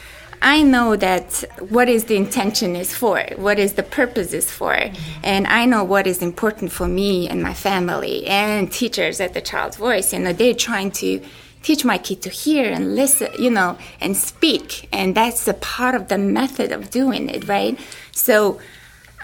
[0.43, 4.77] I know that what is the intention is for, what is the purpose is for,
[5.23, 9.39] and I know what is important for me and my family and teachers at the
[9.39, 10.11] Child's Voice.
[10.11, 11.21] You know, they're trying to
[11.61, 15.95] teach my kid to hear and listen, you know, and speak, and that's a part
[15.95, 17.79] of the method of doing it, right?
[18.11, 18.59] So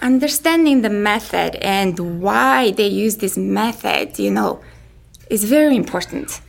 [0.00, 4.60] understanding the method and why they use this method, you know,
[5.28, 6.40] is very important.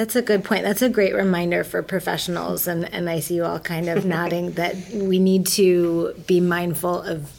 [0.00, 0.62] That's a good point.
[0.62, 2.66] That's a great reminder for professionals.
[2.66, 7.02] And, and I see you all kind of nodding that we need to be mindful
[7.02, 7.30] of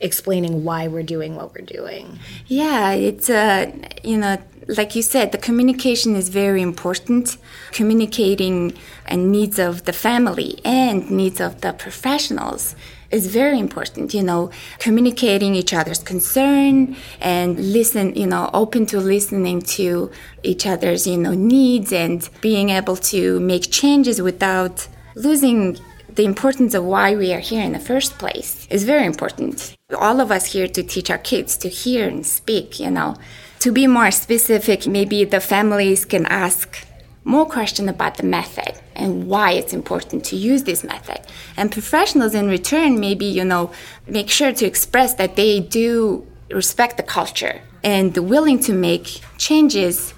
[0.00, 2.18] explaining why we're doing what we're doing.
[2.48, 3.70] Yeah, it's, uh,
[4.02, 7.36] you know, like you said, the communication is very important.
[7.70, 12.74] Communicating and needs of the family and needs of the professionals
[13.10, 19.00] is very important, you know, communicating each other's concern and listen, you know, open to
[19.00, 20.10] listening to
[20.42, 25.76] each other's, you know, needs and being able to make changes without losing
[26.14, 29.76] the importance of why we are here in the first place is very important.
[29.96, 33.16] All of us here to teach our kids to hear and speak, you know.
[33.60, 36.86] To be more specific, maybe the families can ask
[37.24, 41.20] more questions about the method and why it's important to use this method.
[41.56, 43.72] And professionals in return maybe, you know,
[44.06, 50.14] make sure to express that they do respect the culture and willing to make changes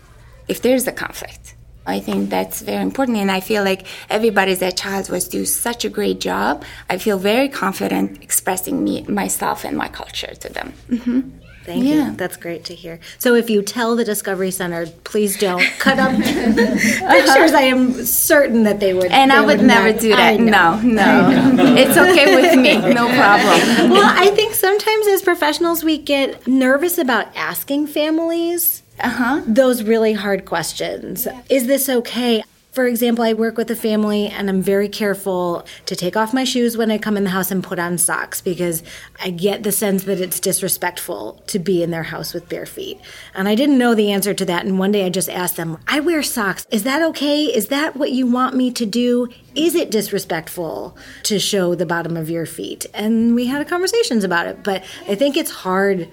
[0.49, 1.55] if there's a conflict.
[1.85, 5.85] I think that's very important, and I feel like everybody's at Child's was do such
[5.85, 6.65] a great job.
[6.89, 10.75] I feel very confident expressing me, myself, and my culture to them.
[10.89, 11.42] Mm-hmm.
[11.65, 12.11] Thank yeah.
[12.11, 12.17] you.
[12.17, 12.99] That's great to hear.
[13.19, 17.53] So if you tell the Discovery Center, please don't cut up pictures.
[17.53, 19.07] I am certain that they would.
[19.07, 20.01] And they I would, would never not.
[20.01, 20.41] do that.
[20.41, 21.77] No, no.
[21.77, 22.79] it's okay with me.
[22.93, 23.63] No problem.
[23.93, 29.43] Well, I think sometimes as professionals we get nervous about asking families uh-huh.
[29.47, 31.27] those really hard questions.
[31.49, 32.43] Is this okay?
[32.73, 36.45] For example, I work with a family and I'm very careful to take off my
[36.45, 38.83] shoes when I come in the house and put on socks because
[39.23, 42.99] I get the sense that it's disrespectful to be in their house with bare feet.
[43.35, 44.65] And I didn't know the answer to that.
[44.65, 46.67] And one day I just asked them, I wear socks.
[46.71, 47.45] Is that okay?
[47.45, 49.29] Is that what you want me to do?
[49.55, 52.87] Is it disrespectful to show the bottom of your feet?
[52.95, 54.63] And we had conversations about it.
[54.63, 56.09] But I think it's hard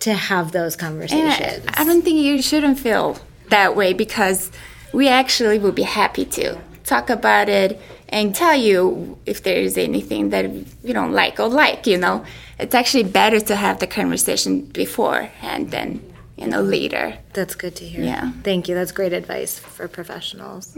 [0.00, 1.64] to have those conversations.
[1.68, 3.16] I, I don't think you shouldn't feel
[3.50, 4.50] that way because
[4.92, 9.78] we actually would be happy to talk about it and tell you if there is
[9.78, 10.44] anything that
[10.82, 12.24] you don't like or like, you know.
[12.58, 16.02] It's actually better to have the conversation before and then,
[16.36, 17.16] you know, later.
[17.32, 18.04] That's good to hear.
[18.04, 18.32] Yeah.
[18.42, 18.74] Thank you.
[18.74, 20.76] That's great advice for professionals.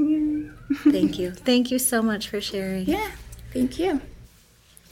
[0.85, 1.33] Thank you.
[1.33, 2.87] Thank you so much for sharing.
[2.87, 3.11] Yeah.
[3.53, 4.01] Thank you.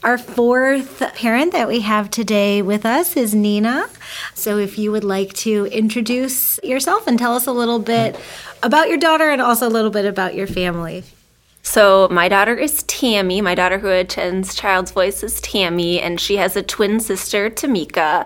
[0.03, 3.87] Our fourth parent that we have today with us is Nina.
[4.33, 8.19] So, if you would like to introduce yourself and tell us a little bit
[8.63, 11.03] about your daughter and also a little bit about your family.
[11.61, 13.41] So, my daughter is Tammy.
[13.41, 18.25] My daughter who attends Child's Voice is Tammy, and she has a twin sister, Tamika.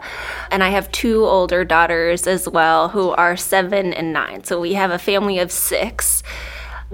[0.51, 4.45] And I have two older daughters as well who are seven and nine.
[4.45, 6.23] So, we have a family of six.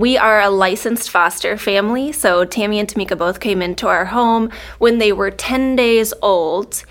[0.01, 4.49] We are a licensed foster family, so Tammy and Tamika both came into our home
[4.79, 6.83] when they were 10 days old.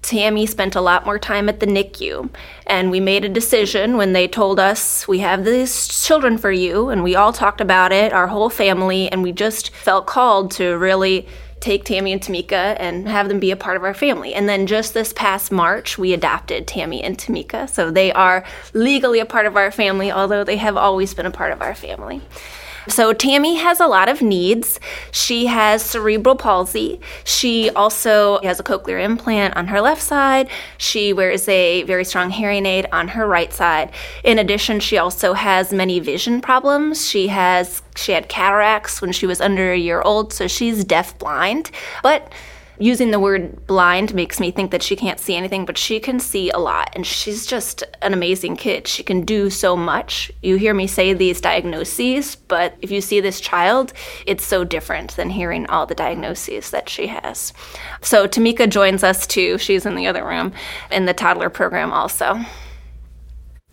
[0.00, 2.30] Tammy spent a lot more time at the NICU,
[2.68, 6.88] and we made a decision when they told us, We have these children for you,
[6.88, 10.78] and we all talked about it, our whole family, and we just felt called to
[10.78, 11.26] really
[11.62, 14.34] take Tammy and Tamika and have them be a part of our family.
[14.34, 17.70] And then just this past March, we adopted Tammy and Tamika.
[17.70, 18.44] So they are
[18.74, 21.74] legally a part of our family, although they have always been a part of our
[21.74, 22.20] family.
[22.88, 24.80] So, Tammy has a lot of needs.
[25.10, 27.00] She has cerebral palsy.
[27.24, 30.48] She also has a cochlear implant on her left side.
[30.78, 33.92] She wears a very strong hearing aid on her right side.
[34.24, 37.06] In addition, she also has many vision problems.
[37.08, 41.18] She has she had cataracts when she was under a year old, so she's deaf
[41.18, 41.70] blind.
[42.02, 42.32] But
[42.82, 46.18] using the word blind makes me think that she can't see anything, but she can
[46.18, 46.90] see a lot.
[46.94, 48.88] And she's just an amazing kid.
[48.88, 50.32] She can do so much.
[50.42, 53.92] You hear me say these diagnoses, but if you see this child,
[54.26, 57.52] it's so different than hearing all the diagnoses that she has.
[58.00, 59.58] So Tamika joins us too.
[59.58, 60.52] She's in the other room
[60.90, 62.40] in the toddler program also.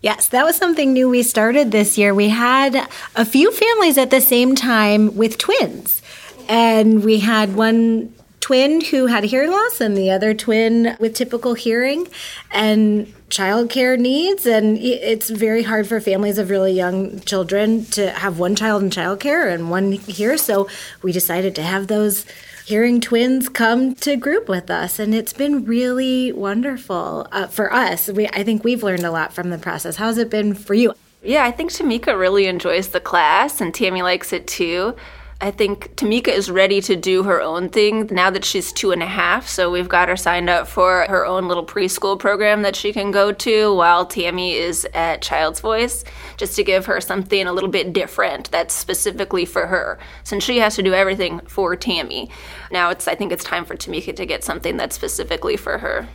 [0.02, 2.14] Yes, that was something new we started this year.
[2.14, 6.00] We had a few families at the same time with twins.
[6.48, 11.54] And we had one twin who had hearing loss and the other twin with typical
[11.54, 12.08] hearing
[12.50, 14.46] and childcare needs.
[14.46, 18.90] And it's very hard for families of really young children to have one child in
[18.90, 20.36] childcare and one here.
[20.36, 20.68] So
[21.02, 22.26] we decided to have those
[22.66, 24.98] hearing twins come to group with us.
[24.98, 28.08] And it's been really wonderful uh, for us.
[28.08, 29.96] We, i think we've learned a lot from the process.
[29.96, 30.94] How's it been for you?
[31.22, 34.96] Yeah i think tamika really enjoys the class and tammy likes it too
[35.42, 39.02] I think Tamika is ready to do her own thing now that she's two and
[39.02, 39.48] a half.
[39.48, 43.10] So we've got her signed up for her own little preschool program that she can
[43.10, 46.04] go to while Tammy is at Child's Voice,
[46.36, 49.98] just to give her something a little bit different that's specifically for her.
[50.24, 52.30] Since she has to do everything for Tammy,
[52.70, 56.06] now it's I think it's time for Tamika to get something that's specifically for her.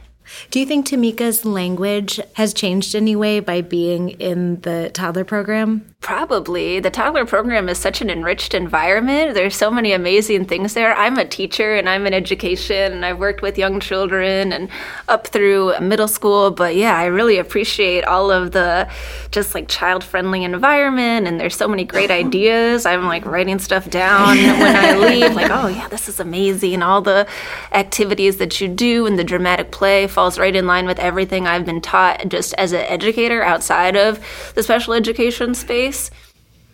[0.51, 5.94] Do you think Tamika's language has changed anyway by being in the toddler program?
[6.05, 6.79] Probably.
[6.79, 9.33] The toddler program is such an enriched environment.
[9.33, 10.93] There's so many amazing things there.
[10.93, 14.69] I'm a teacher and I'm in education and I've worked with young children and
[15.07, 16.51] up through middle school.
[16.51, 18.87] But yeah, I really appreciate all of the
[19.31, 22.85] just like child friendly environment and there's so many great ideas.
[22.85, 26.83] I'm like writing stuff down when I leave, like, oh yeah, this is amazing.
[26.83, 27.27] All the
[27.71, 31.65] activities that you do and the dramatic play falls right in line with everything I've
[31.65, 35.94] been taught just as an educator outside of the special education space.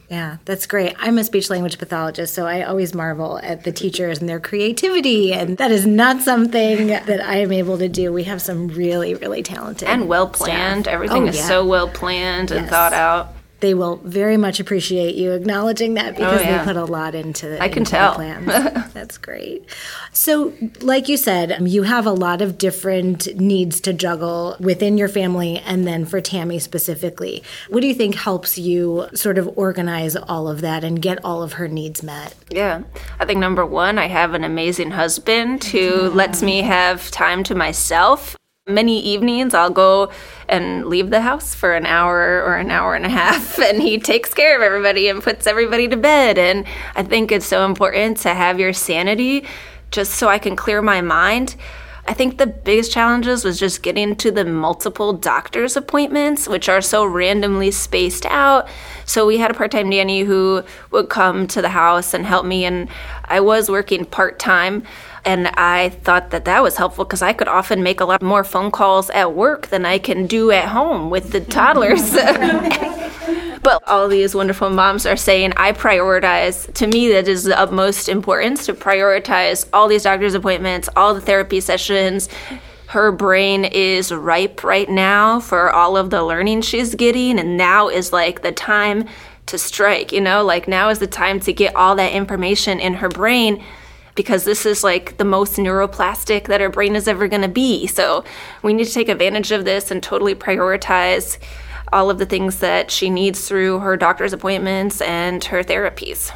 [0.09, 0.93] Yeah, that's great.
[0.99, 5.31] I'm a speech language pathologist, so I always marvel at the teachers and their creativity.
[5.31, 8.11] And that is not something that I am able to do.
[8.11, 10.89] We have some really, really talented and well planned.
[10.89, 11.47] Everything oh, is yeah.
[11.47, 12.69] so well planned and yes.
[12.69, 16.57] thought out they will very much appreciate you acknowledging that because oh, yeah.
[16.57, 18.15] they put a lot into the I can tell.
[18.15, 18.47] plans.
[18.93, 19.63] That's great.
[20.11, 24.97] So, like you said, um, you have a lot of different needs to juggle within
[24.97, 27.43] your family and then for Tammy specifically.
[27.69, 31.43] What do you think helps you sort of organize all of that and get all
[31.43, 32.35] of her needs met?
[32.49, 32.81] Yeah.
[33.19, 36.09] I think number 1, I have an amazing husband who yeah.
[36.09, 38.35] lets me have time to myself
[38.67, 40.11] Many evenings I'll go
[40.47, 43.97] and leave the house for an hour or an hour and a half, and he
[43.97, 46.37] takes care of everybody and puts everybody to bed.
[46.37, 49.47] And I think it's so important to have your sanity
[49.89, 51.55] just so I can clear my mind.
[52.07, 56.81] I think the biggest challenges was just getting to the multiple doctor's appointments, which are
[56.81, 58.67] so randomly spaced out.
[59.05, 62.45] So we had a part time nanny who would come to the house and help
[62.45, 62.89] me, and
[63.25, 64.83] I was working part time.
[65.23, 68.43] And I thought that that was helpful because I could often make a lot more
[68.43, 72.13] phone calls at work than I can do at home with the toddlers.
[73.63, 78.09] but all these wonderful moms are saying, I prioritize, to me, that is of most
[78.09, 82.27] importance to prioritize all these doctor's appointments, all the therapy sessions.
[82.87, 87.89] Her brain is ripe right now for all of the learning she's getting, and now
[87.89, 89.05] is like the time
[89.45, 92.95] to strike, you know, like now is the time to get all that information in
[92.95, 93.63] her brain
[94.15, 97.87] because this is like the most neuroplastic that our brain is ever going to be.
[97.87, 98.23] So
[98.61, 101.37] we need to take advantage of this and totally prioritize
[101.93, 106.31] all of the things that she needs through her doctor's appointments and her therapies.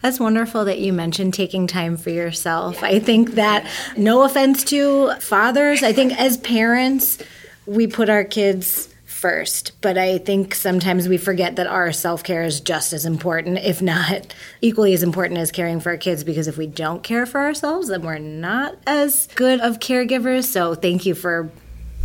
[0.00, 2.82] That's wonderful that you mentioned taking time for yourself.
[2.82, 3.64] I think that,
[3.96, 7.22] no offense to fathers, I think as parents,
[7.66, 8.91] we put our kids
[9.22, 9.80] first.
[9.80, 13.80] But I think sometimes we forget that our self care is just as important, if
[13.80, 17.40] not equally as important as caring for our kids, because if we don't care for
[17.40, 20.44] ourselves, then we're not as good of caregivers.
[20.44, 21.50] So thank you for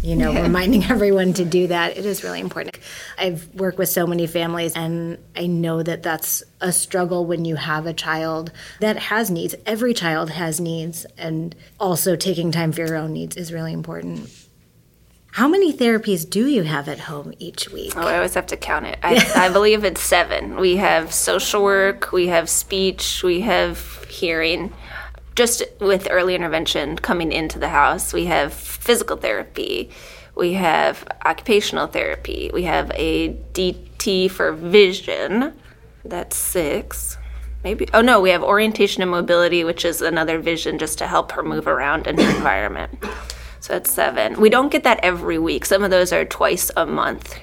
[0.03, 0.43] you know, yeah.
[0.43, 1.97] reminding everyone to do that.
[1.97, 2.77] It is really important.
[3.17, 7.55] I've worked with so many families, and I know that that's a struggle when you
[7.55, 9.55] have a child that has needs.
[9.65, 14.29] Every child has needs, and also taking time for your own needs is really important.
[15.37, 17.93] How many therapies do you have at home each week?
[17.95, 18.97] Oh, I always have to count it.
[19.03, 20.55] I, I believe it's seven.
[20.55, 24.73] We have social work, we have speech, we have hearing.
[25.35, 29.91] Just with early intervention coming into the house, we have physical therapy,
[30.33, 35.53] we have occupational therapy, we have a DT for vision.
[36.03, 37.15] That's six.
[37.63, 37.87] Maybe.
[37.93, 41.43] Oh no, we have orientation and mobility, which is another vision just to help her
[41.43, 42.89] move around in her environment.
[43.59, 44.39] So that's seven.
[44.39, 45.65] We don't get that every week.
[45.65, 47.39] Some of those are twice a month.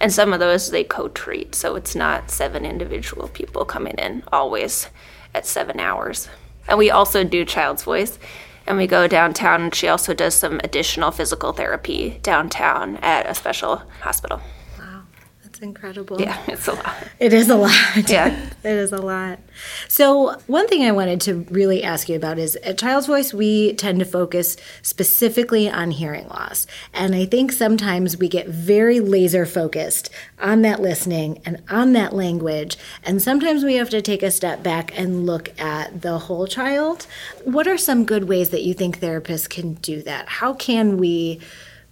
[0.00, 1.54] And some of those they co treat.
[1.54, 4.88] So it's not seven individual people coming in always
[5.34, 6.28] at seven hours.
[6.68, 8.18] And we also do child's voice.
[8.66, 13.34] And we go downtown, and she also does some additional physical therapy downtown at a
[13.34, 14.40] special hospital
[15.62, 16.20] incredible.
[16.20, 16.96] Yeah, it's a lot.
[17.18, 18.08] It is a lot.
[18.08, 18.28] Yeah.
[18.64, 19.38] it is a lot.
[19.88, 23.74] So, one thing I wanted to really ask you about is at Child's Voice, we
[23.74, 26.66] tend to focus specifically on hearing loss.
[26.92, 32.12] And I think sometimes we get very laser focused on that listening and on that
[32.12, 32.76] language.
[33.04, 37.06] And sometimes we have to take a step back and look at the whole child.
[37.44, 40.28] What are some good ways that you think therapists can do that?
[40.28, 41.40] How can we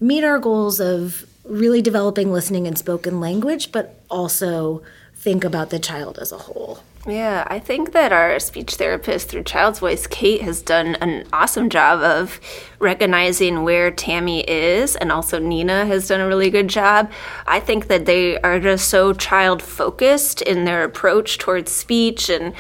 [0.01, 4.83] meet our goals of really developing listening and spoken language, but also
[5.15, 6.81] think about the child as a whole.
[7.07, 11.71] Yeah, I think that our speech therapist through Child's Voice, Kate, has done an awesome
[11.71, 12.41] job of
[12.79, 17.11] recognizing where Tammy is, and also Nina has done a really good job.
[17.47, 22.55] I think that they are just so child focused in their approach towards speech and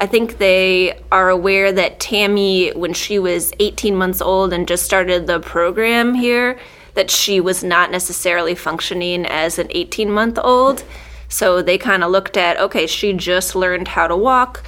[0.00, 4.84] I think they are aware that Tammy, when she was 18 months old and just
[4.84, 6.58] started the program here,
[6.94, 10.84] that she was not necessarily functioning as an 18 month old.
[11.28, 14.64] So they kind of looked at, okay, she just learned how to walk,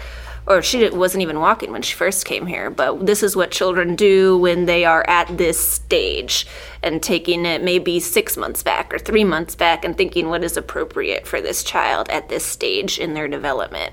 [0.46, 3.94] or she wasn't even walking when she first came here, but this is what children
[3.94, 6.46] do when they are at this stage
[6.82, 10.56] and taking it maybe six months back or three months back and thinking what is
[10.56, 13.92] appropriate for this child at this stage in their development.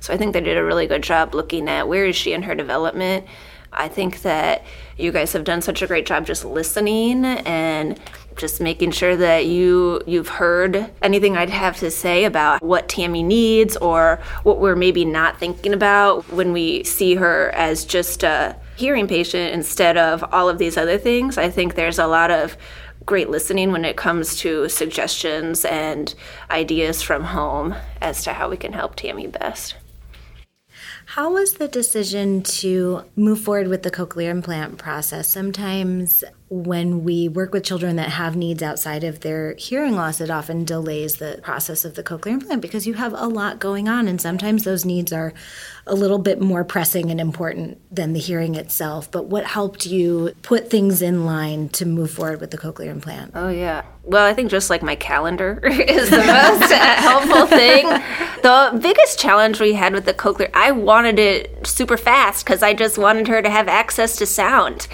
[0.00, 2.42] So I think they did a really good job looking at where is she in
[2.42, 3.26] her development.
[3.72, 4.64] I think that
[4.98, 7.98] you guys have done such a great job just listening and
[8.36, 13.22] just making sure that you you've heard anything I'd have to say about what Tammy
[13.22, 18.56] needs or what we're maybe not thinking about when we see her as just a
[18.76, 21.36] hearing patient instead of all of these other things.
[21.36, 22.56] I think there's a lot of
[23.04, 26.14] great listening when it comes to suggestions and
[26.50, 29.74] ideas from home as to how we can help Tammy best.
[31.12, 35.26] How was the decision to move forward with the cochlear implant process?
[35.30, 40.30] Sometimes when we work with children that have needs outside of their hearing loss, it
[40.30, 44.08] often delays the process of the cochlear implant because you have a lot going on,
[44.08, 45.34] and sometimes those needs are
[45.86, 49.10] a little bit more pressing and important than the hearing itself.
[49.10, 53.32] But what helped you put things in line to move forward with the cochlear implant?
[53.34, 53.84] Oh, yeah.
[54.04, 57.86] Well, I think just like my calendar is the most uh, helpful thing.
[58.42, 62.72] The biggest challenge we had with the cochlear, I wanted it super fast because I
[62.72, 64.88] just wanted her to have access to sound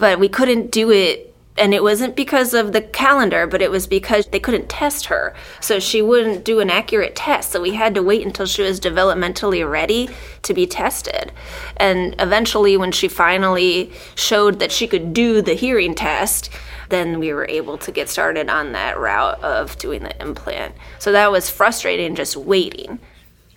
[0.00, 1.30] but we couldn't do it
[1.60, 5.34] and it wasn't because of the calendar, but it was because they couldn't test her.
[5.60, 7.50] So she wouldn't do an accurate test.
[7.50, 10.08] So we had to wait until she was developmentally ready
[10.42, 11.32] to be tested.
[11.76, 16.48] And eventually, when she finally showed that she could do the hearing test,
[16.88, 20.74] then we were able to get started on that route of doing the implant.
[20.98, 22.98] So that was frustrating just waiting.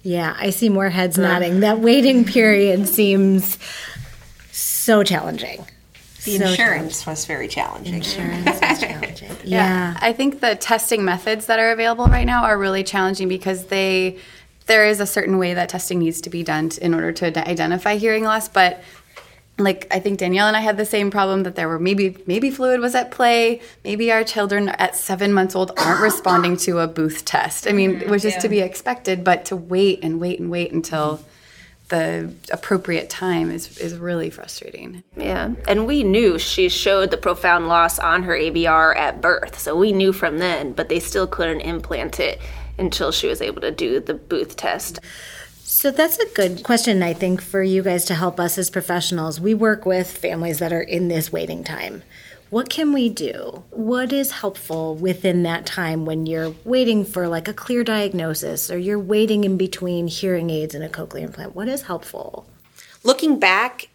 [0.02, 1.62] Yeah, I see more heads nodding.
[1.62, 3.58] That waiting period seems
[4.52, 5.66] so challenging.
[6.26, 7.96] The so insurance was very challenging.
[7.96, 9.30] Insurance was challenging.
[9.44, 9.94] Yeah.
[9.94, 9.98] yeah.
[10.02, 14.18] I think the testing methods that are available right now are really challenging because they
[14.66, 17.96] there is a certain way that testing needs to be done in order to identify
[17.98, 18.82] hearing loss, but
[19.58, 22.50] like I think Danielle and I had the same problem that there were maybe maybe
[22.50, 23.62] fluid was at play.
[23.84, 27.68] Maybe our children at seven months old aren't responding to a Booth test.
[27.68, 28.10] I mean, mm-hmm.
[28.10, 28.40] which is yeah.
[28.40, 31.20] to be expected, but to wait and wait and wait until
[31.94, 35.04] the appropriate time is is really frustrating.
[35.16, 39.78] Yeah, and we knew she showed the profound loss on her ABR at birth, so
[39.78, 42.41] we knew from then, but they still couldn't implant it
[42.80, 45.02] until she was able to do the Booth test.
[45.64, 49.39] So that's a good question, I think, for you guys to help us as professionals.
[49.39, 52.02] We work with families that are in this waiting time.
[52.54, 53.64] What can we do?
[53.72, 58.78] What is helpful within that time when you're waiting for like a clear diagnosis or
[58.78, 61.56] you're waiting in between hearing aids and a cochlear implant?
[61.56, 62.45] What is helpful?
[63.04, 63.89] Looking back,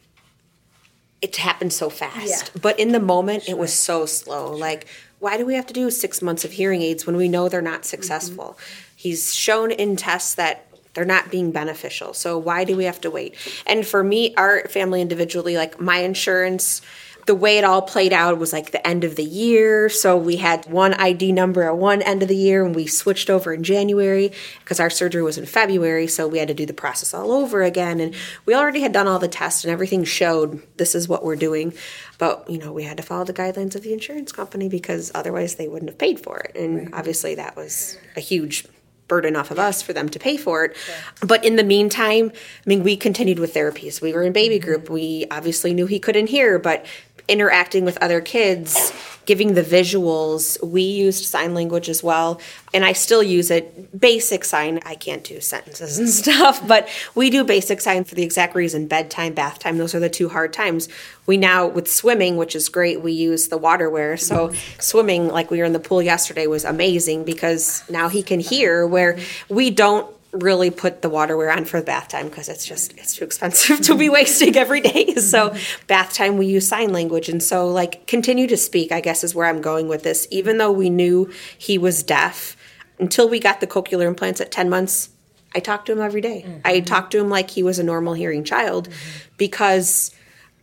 [1.22, 2.50] it happened so fast.
[2.52, 2.61] Yeah.
[2.61, 3.54] But in the moment, sure.
[3.54, 4.52] it was so slow.
[4.52, 4.88] Like,
[5.20, 7.62] why do we have to do six months of hearing aids when we know they're
[7.62, 8.56] not successful?
[8.59, 8.94] Mm-hmm.
[8.96, 12.12] He's shown in tests that they're not being beneficial.
[12.12, 13.36] So why do we have to wait?
[13.68, 16.82] And for me, our family individually, like my insurance,
[17.29, 19.91] the way it all played out was like the end of the year.
[19.91, 23.29] So we had one ID number at one end of the year and we switched
[23.29, 26.07] over in January because our surgery was in February.
[26.07, 28.01] So we had to do the process all over again.
[28.01, 28.14] And
[28.47, 31.74] we already had done all the tests and everything showed this is what we're doing.
[32.16, 35.57] But, you know, we had to follow the guidelines of the insurance company because otherwise
[35.57, 36.57] they wouldn't have paid for it.
[36.57, 38.64] And obviously that was a huge
[39.09, 40.76] burden off of us for them to pay for it.
[40.76, 40.95] Sure.
[41.26, 44.01] But in the meantime, I mean, we continued with therapies.
[44.01, 44.64] We were in baby mm-hmm.
[44.64, 44.91] group.
[44.91, 46.87] We obviously knew he couldn't hear, but
[47.29, 48.93] interacting with other kids,
[49.26, 50.61] giving the visuals.
[50.66, 52.41] We used sign language as well,
[52.72, 53.99] and I still use it.
[53.99, 58.22] Basic sign, I can't do sentences and stuff, but we do basic sign for the
[58.22, 60.89] exact reason bedtime, bath time, those are the two hard times.
[61.26, 64.18] We now, with swimming, which is great, we use the waterware.
[64.18, 68.41] So, swimming, like we were in the pool yesterday, was amazing because now he can
[68.41, 69.18] hear where
[69.51, 73.14] we don't really put the waterware on for the bath time because it's just it's
[73.14, 75.55] too expensive to be wasting every day so
[75.87, 79.35] bath time we use sign language and so like continue to speak i guess is
[79.35, 82.57] where i'm going with this even though we knew he was deaf
[82.99, 85.09] until we got the cochlear implants at 10 months
[85.55, 86.45] i talked to him every day.
[86.47, 86.61] Mm-hmm.
[86.64, 89.29] i talked to him like he was a normal hearing child mm-hmm.
[89.39, 90.14] because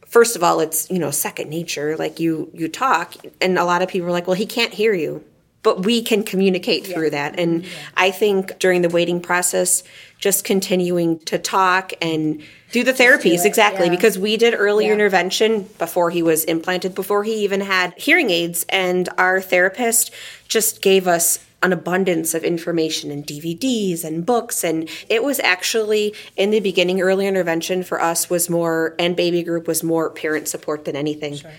[0.05, 3.81] first of all it's you know second nature like you you talk and a lot
[3.81, 5.23] of people are like well he can't hear you
[5.65, 7.29] but we can communicate through yeah.
[7.31, 7.39] that.
[7.39, 7.69] And yeah.
[7.97, 9.81] I think during the waiting process,
[10.19, 13.91] just continuing to talk and do the therapies do exactly yeah.
[13.91, 18.63] because we did early intervention before he was implanted, before he even had hearing aids,
[18.69, 20.11] and our therapist
[20.47, 24.63] just gave us an abundance of information and DVDs and books.
[24.63, 29.41] And it was actually in the beginning, early intervention for us was more, and baby
[29.41, 31.37] group was more parent support than anything.
[31.37, 31.51] Sure.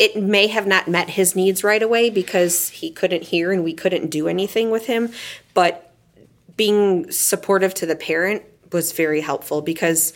[0.00, 3.74] It may have not met his needs right away because he couldn't hear and we
[3.74, 5.12] couldn't do anything with him.
[5.52, 5.92] But
[6.56, 8.42] being supportive to the parent
[8.72, 10.14] was very helpful because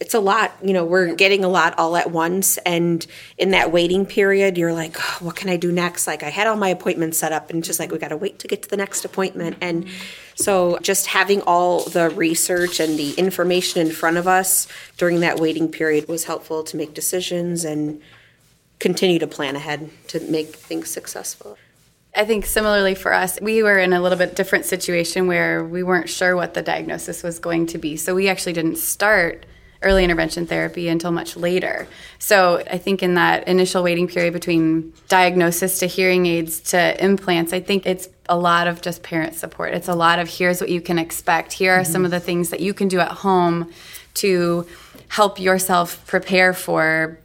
[0.00, 3.06] it's a lot you know we're getting a lot all at once and
[3.38, 6.48] in that waiting period you're like oh, what can i do next like i had
[6.48, 8.68] all my appointments set up and just like we got to wait to get to
[8.68, 9.86] the next appointment and
[10.34, 14.66] so just having all the research and the information in front of us
[14.96, 18.02] during that waiting period was helpful to make decisions and
[18.82, 21.56] continue to plan ahead to make things successful
[22.14, 25.82] I think similarly for us, we were in a little bit different situation where we
[25.82, 27.96] weren't sure what the diagnosis was going to be.
[27.96, 29.46] So we actually didn't start
[29.80, 31.88] early intervention therapy until much later.
[32.18, 37.54] So I think in that initial waiting period between diagnosis to hearing aids to implants,
[37.54, 39.72] I think it's a lot of just parent support.
[39.72, 41.54] It's a lot of here's what you can expect.
[41.54, 41.92] Here are mm-hmm.
[41.92, 43.72] some of the things that you can do at home
[44.14, 44.66] to
[45.08, 47.18] help yourself prepare for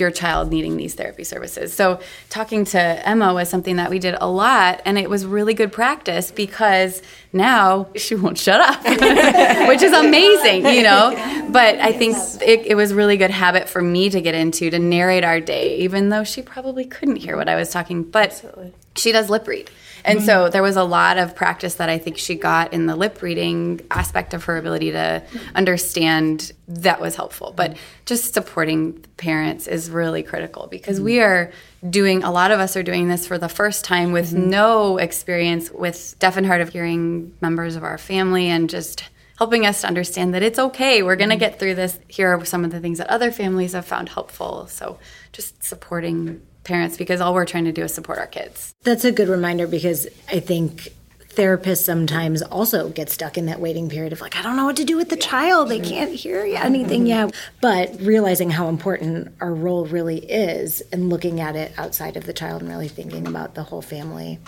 [0.00, 1.72] your child needing these therapy services.
[1.72, 5.54] So, talking to Emma was something that we did a lot, and it was really
[5.54, 8.82] good practice because now she won't shut up,
[9.68, 11.46] which is amazing, you know.
[11.50, 14.78] But I think it, it, was really good habit for me to get into to
[14.78, 18.02] narrate our day, even though she probably couldn't hear what I was talking.
[18.02, 18.72] But Absolutely.
[18.96, 19.70] she does lip read.
[20.06, 20.26] And mm-hmm.
[20.26, 23.22] so there was a lot of practice that I think she got in the lip
[23.22, 25.22] reading aspect of her ability to
[25.54, 27.52] understand that was helpful.
[27.54, 27.76] But
[28.06, 31.06] just supporting parents is really critical because mm-hmm.
[31.06, 31.52] we are
[31.90, 34.48] doing a lot of us are doing this for the first time with mm-hmm.
[34.48, 39.02] no experience with deaf and hard of hearing members of our family and just
[39.38, 41.02] helping us to understand that it's okay.
[41.02, 41.98] We're going to get through this.
[42.08, 44.66] Here are some of the things that other families have found helpful.
[44.68, 44.98] So
[45.32, 48.74] just supporting parents because all we're trying to do is support our kids.
[48.82, 50.92] That's a good reminder because I think
[51.36, 54.76] therapists sometimes also get stuck in that waiting period of like, I don't know what
[54.76, 55.68] to do with the child.
[55.68, 57.34] They can't hear anything yet.
[57.60, 62.32] But realizing how important our role really is and looking at it outside of the
[62.32, 64.38] child and really thinking about the whole family.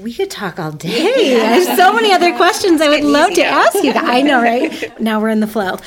[0.00, 1.36] We could talk all day.
[1.40, 3.92] I have so many other questions I would love to ask you.
[3.92, 5.00] I know, right?
[5.00, 5.78] Now we're in the flow.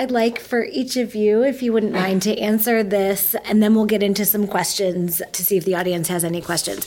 [0.00, 3.74] I'd like for each of you, if you wouldn't mind, to answer this, and then
[3.74, 6.86] we'll get into some questions to see if the audience has any questions.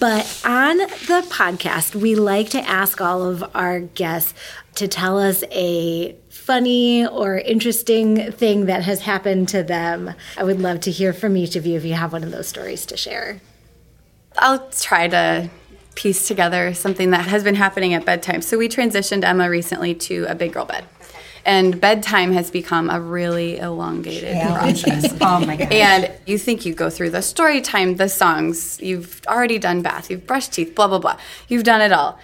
[0.00, 4.34] But on the podcast, we like to ask all of our guests
[4.74, 10.14] to tell us a funny or interesting thing that has happened to them.
[10.36, 12.48] I would love to hear from each of you if you have one of those
[12.48, 13.40] stories to share.
[14.36, 15.48] I'll try to
[15.94, 18.42] piece together something that has been happening at bedtime.
[18.42, 20.84] So we transitioned Emma recently to a big girl bed
[21.48, 24.58] and bedtime has become a really elongated yeah.
[24.58, 25.16] process.
[25.22, 25.72] oh my god!
[25.72, 30.10] And you think you go through the story time, the songs, you've already done bath,
[30.10, 31.16] you've brushed teeth, blah blah blah.
[31.48, 32.18] You've done it all.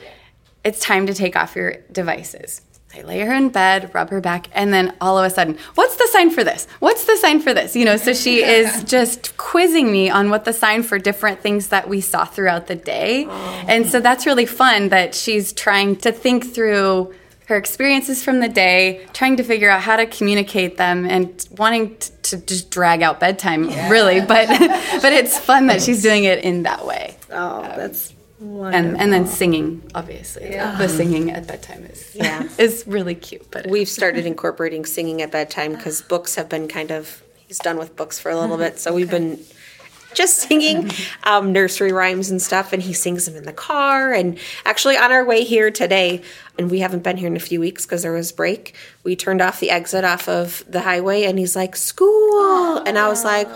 [0.63, 2.61] It's time to take off your devices.
[2.95, 5.97] I lay her in bed, rub her back, and then all of a sudden, what's
[5.97, 6.69] the sign for this?
[6.79, 7.75] What's the sign for this?
[7.75, 11.69] You know, so she is just quizzing me on what the sign for different things
[11.69, 13.27] that we saw throughout the day.
[13.29, 13.65] Oh.
[13.67, 17.15] And so that's really fun that she's trying to think through
[17.47, 21.97] her experiences from the day, trying to figure out how to communicate them, and wanting
[21.99, 23.91] to, to just drag out bedtime, yeah.
[23.91, 24.21] really.
[24.21, 27.17] But but it's fun that she's doing it in that way.
[27.31, 28.79] Oh, um, that's wonderful.
[28.79, 30.77] and and then singing, obviously, yeah.
[30.77, 32.49] the singing at bedtime is yeah.
[32.59, 33.51] is really cute.
[33.51, 37.77] But we've started incorporating singing at bedtime because books have been kind of he's done
[37.77, 39.39] with books for a little bit, so we've been
[40.15, 40.91] just singing
[41.25, 44.13] um, nursery rhymes and stuff, and he sings them in the car.
[44.13, 46.23] And actually, on our way here today,
[46.59, 48.75] and we haven't been here in a few weeks because there was break.
[49.03, 53.09] We turned off the exit off of the highway, and he's like, "School," and I
[53.09, 53.49] was like,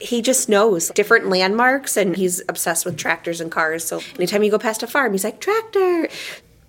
[0.00, 3.84] he just knows different landmarks, and he's obsessed with tractors and cars.
[3.84, 6.08] So anytime you go past a farm, he's like, "Tractor."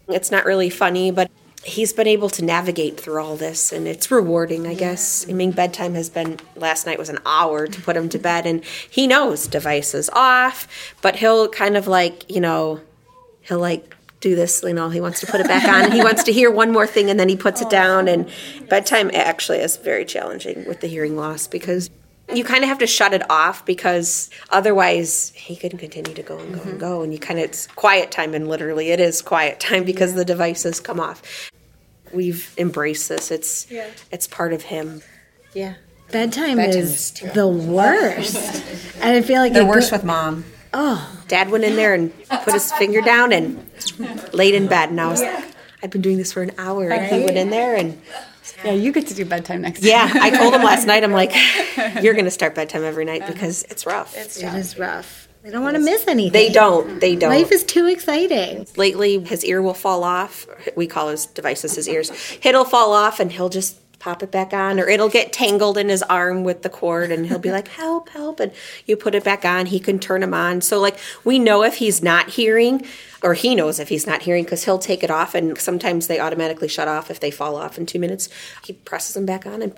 [0.07, 1.31] It's not really funny, but
[1.63, 5.25] he's been able to navigate through all this and it's rewarding i guess.
[5.29, 8.45] I mean bedtime has been last night was an hour to put him to bed
[8.45, 10.67] and he knows devices off
[11.01, 12.81] but he'll kind of like you know
[13.41, 15.85] he'll like do this you know he wants to put it back on.
[15.85, 18.29] And he wants to hear one more thing and then he puts it down and
[18.69, 21.89] bedtime actually is very challenging with the hearing loss because
[22.33, 26.37] you kind of have to shut it off because otherwise he can continue to go
[26.39, 26.69] and go mm-hmm.
[26.69, 29.83] and go and you kind of it's quiet time and literally it is quiet time
[29.83, 30.17] because yeah.
[30.17, 31.50] the devices come off
[32.13, 33.31] we've embraced this.
[33.31, 33.89] It's yeah.
[34.11, 35.01] it's part of him.
[35.53, 35.75] Yeah.
[36.11, 38.63] Bedtime, bedtime is, is the worst.
[39.01, 40.45] And i feel like the worst go- with mom.
[40.75, 41.23] Oh.
[41.27, 43.67] Dad went in there and put his finger down and
[44.31, 44.89] laid in bed.
[44.89, 45.45] And i was like
[45.81, 46.91] i've been doing this for an hour.
[46.91, 47.99] And he went in there and
[48.63, 51.33] yeah, you get to do bedtime next yeah, I told him last night, I'm like,
[52.01, 54.15] you're going to start bedtime every night because it's rough.
[54.15, 55.27] It's it is rough.
[55.43, 56.33] They don't want to miss anything.
[56.33, 56.99] They don't.
[56.99, 57.31] They don't.
[57.31, 58.67] Life is too exciting.
[58.75, 60.45] Lately, his ear will fall off.
[60.75, 62.11] We call his devices his ears.
[62.43, 65.89] It'll fall off, and he'll just pop it back on, or it'll get tangled in
[65.89, 68.51] his arm with the cord, and he'll be like, "Help, help!" And
[68.85, 69.65] you put it back on.
[69.65, 70.61] He can turn them on.
[70.61, 72.85] So, like, we know if he's not hearing,
[73.23, 76.19] or he knows if he's not hearing, because he'll take it off, and sometimes they
[76.19, 78.29] automatically shut off if they fall off in two minutes.
[78.63, 79.75] He presses them back on, and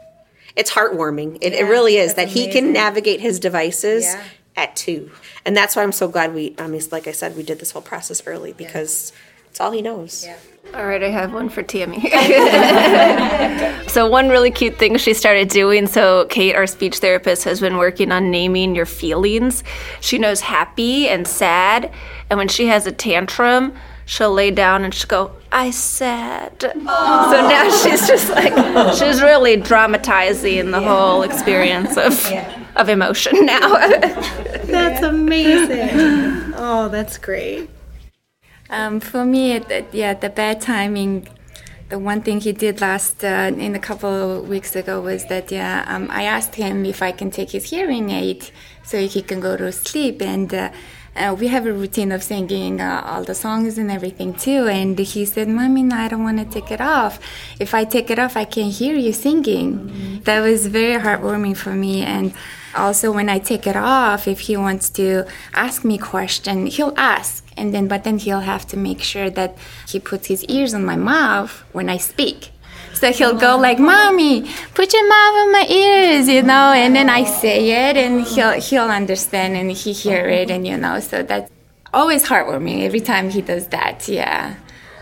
[0.57, 1.37] it's heartwarming.
[1.41, 4.23] It, it really is that he can navigate his devices Yeah.
[4.55, 5.11] At two,
[5.45, 6.55] and that's why I'm so glad we.
[6.57, 9.13] I mean, like I said, we did this whole process early because
[9.49, 10.25] it's all he knows.
[10.25, 10.37] Yeah.
[10.73, 11.99] All right, I have one for Tammy.
[13.87, 15.85] so, one really cute thing she started doing.
[15.85, 19.63] So, Kate, our speech therapist, has been working on naming your feelings.
[19.99, 21.93] She knows happy and sad.
[22.29, 23.75] And when she has a tantrum,
[24.05, 26.61] she'll lay down and she'll go, I sad.
[26.61, 28.53] So now she's just like,
[28.95, 32.13] she's really dramatizing the whole experience of,
[32.75, 33.77] of emotion now.
[34.65, 36.53] That's amazing.
[36.55, 37.69] oh, that's great.
[38.71, 41.27] Um, for me, the, yeah, the bad timing.
[41.89, 45.51] The one thing he did last uh, in a couple of weeks ago was that
[45.51, 48.49] yeah, um, I asked him if I can take his hearing aid
[48.83, 50.71] so he can go to sleep, and uh,
[51.15, 54.67] uh, we have a routine of singing uh, all the songs and everything too.
[54.67, 57.19] And he said, "Mommy, no, I don't want to take it off.
[57.59, 61.73] If I take it off, I can't hear you singing." That was very heartwarming for
[61.73, 62.33] me, and
[62.75, 67.45] also when I take it off, if he wants to ask me question, he'll ask,
[67.55, 69.57] and then but then he'll have to make sure that
[69.87, 72.52] he puts his ears on my mouth when I speak.
[73.11, 77.23] He'll go like, "Mommy, put your mouth on my ears," you know, and then I
[77.23, 81.49] say it, and he'll he'll understand and he hear it, and you know, so that's
[81.93, 84.07] always heartwarming every time he does that.
[84.07, 84.55] Yeah.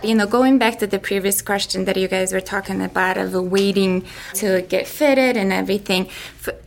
[0.03, 3.35] You know, going back to the previous question that you guys were talking about of
[3.35, 6.09] waiting to get fitted and everything,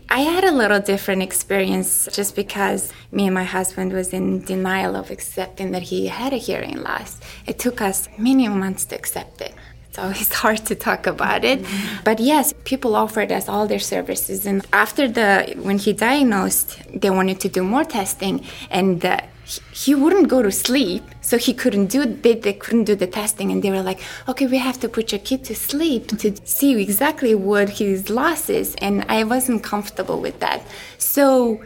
[0.09, 4.95] I had a little different experience just because me and my husband was in denial
[4.95, 7.19] of accepting that he had a hearing loss.
[7.45, 9.55] It took us many months to accept it.
[9.95, 11.65] So it's always hard to talk about it.
[12.05, 14.45] But yes, people offered us all their services.
[14.45, 19.03] And after the, when he diagnosed, they wanted to do more testing and
[19.45, 21.05] he- he wouldn't go to sleep.
[21.21, 23.53] So he couldn't do, they, they couldn't do the testing.
[23.53, 26.81] And they were like, okay, we have to put your kid to sleep to see
[26.83, 28.75] exactly what his loss is.
[28.79, 30.63] And I wasn't comfortable with that.
[30.99, 31.63] So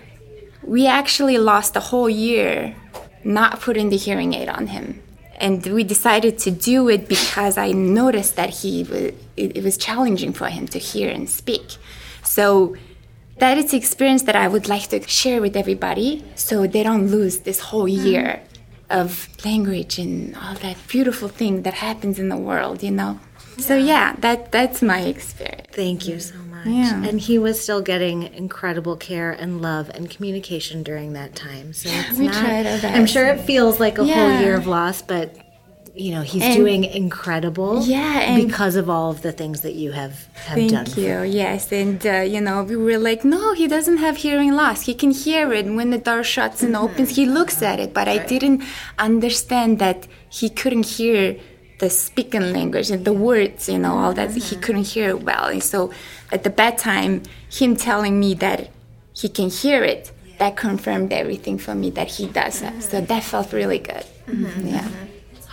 [0.62, 2.74] we actually lost a whole year
[3.24, 5.02] not putting the hearing aid on him
[5.40, 10.32] and we decided to do it because i noticed that he wa- it, was challenging
[10.32, 11.76] for him to hear and speak.
[12.22, 12.76] So
[13.38, 17.06] that is the experience that i would like to share with everybody so they don't
[17.06, 18.06] lose this whole mm-hmm.
[18.06, 18.42] year
[18.90, 23.20] of language and all that beautiful thing that happens in the world you know?
[23.58, 24.14] So yeah.
[24.20, 25.68] that that's my experience.
[25.72, 26.47] Thank you so much.
[26.66, 27.04] Yeah.
[27.04, 31.72] And he was still getting incredible care and love and communication during that time.
[31.72, 32.84] So we not, tried our best.
[32.84, 35.36] I'm sure it feels like a whole year of loss, but
[35.94, 39.74] you know, he's And- doing incredible Yeah, and- because of all of the things that
[39.74, 40.84] you have, have Thank done.
[40.84, 41.22] Thank you.
[41.22, 44.82] Yes, and uh, you know we were like, no, he doesn't have hearing loss.
[44.82, 47.16] He can hear it when the door shuts and opens.
[47.16, 48.62] He looks at it, but I didn't
[48.98, 51.36] understand that he couldn't hear
[51.78, 53.68] the speaking language and the words.
[53.68, 54.60] You know, all that he mm-hmm.
[54.60, 55.46] couldn't hear it well.
[55.46, 55.92] And so,
[56.32, 58.70] at the bedtime, him telling me that
[59.14, 62.82] he can hear it, that confirmed everything for me that he does that.
[62.82, 63.06] So mm-hmm.
[63.06, 64.04] that felt really good.
[64.26, 64.68] Mm-hmm.
[64.68, 64.88] Yeah.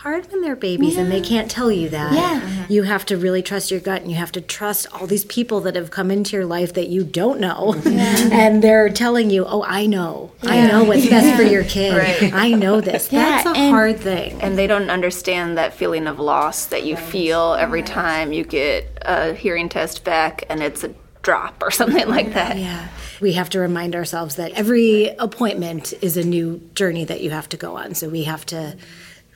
[0.07, 2.13] It's hard when they're babies and they can't tell you that.
[2.13, 2.33] Yeah.
[2.45, 2.65] Uh-huh.
[2.69, 5.61] You have to really trust your gut and you have to trust all these people
[5.61, 7.73] that have come into your life that you don't know.
[7.85, 10.31] And they're telling you, oh, I know.
[10.43, 12.31] I know what's best for your kid.
[12.35, 13.11] I know this.
[13.11, 14.39] Yeah, That's a and- hard thing.
[14.43, 18.99] and they don't understand that feeling of loss that you feel every time you get
[19.01, 20.93] a hearing test back and it's a
[21.23, 22.59] drop or something like that.
[22.59, 22.89] Yeah.
[23.21, 27.49] We have to remind ourselves that every appointment is a new journey that you have
[27.49, 27.95] to go on.
[27.95, 28.77] So we have to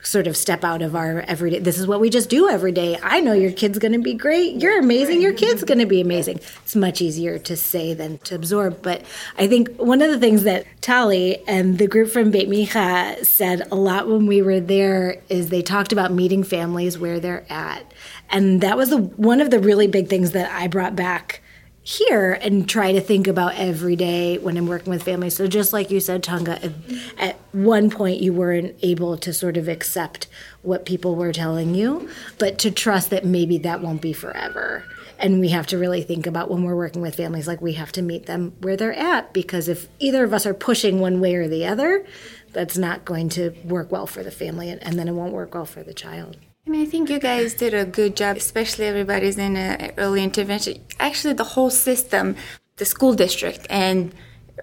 [0.02, 2.98] sort of step out of our everyday this is what we just do every day.
[3.02, 4.60] I know your kid's going to be great.
[4.60, 5.20] You're amazing.
[5.20, 6.36] Your kid's going to be amazing.
[6.62, 9.04] It's much easier to say than to absorb, but
[9.38, 13.66] I think one of the things that Tali and the group from Beit Micha said
[13.70, 17.92] a lot when we were there is they talked about meeting families where they're at.
[18.30, 21.42] And that was the one of the really big things that I brought back
[21.82, 25.34] here and try to think about every day when I'm working with families.
[25.34, 26.72] So just like you said, Tonga, at,
[27.18, 30.26] at one point you weren't able to sort of accept
[30.62, 32.08] what people were telling you,
[32.38, 34.84] but to trust that maybe that won't be forever.
[35.18, 37.92] And we have to really think about when we're working with families, like we have
[37.92, 41.34] to meet them where they're at, because if either of us are pushing one way
[41.34, 42.06] or the other,
[42.52, 45.54] that's not going to work well for the family, and, and then it won't work
[45.54, 46.36] well for the child.
[46.66, 49.56] And I think you guys did a good job, especially everybody's in
[49.96, 50.84] early intervention.
[50.98, 52.36] Actually, the whole system,
[52.76, 54.14] the school district, and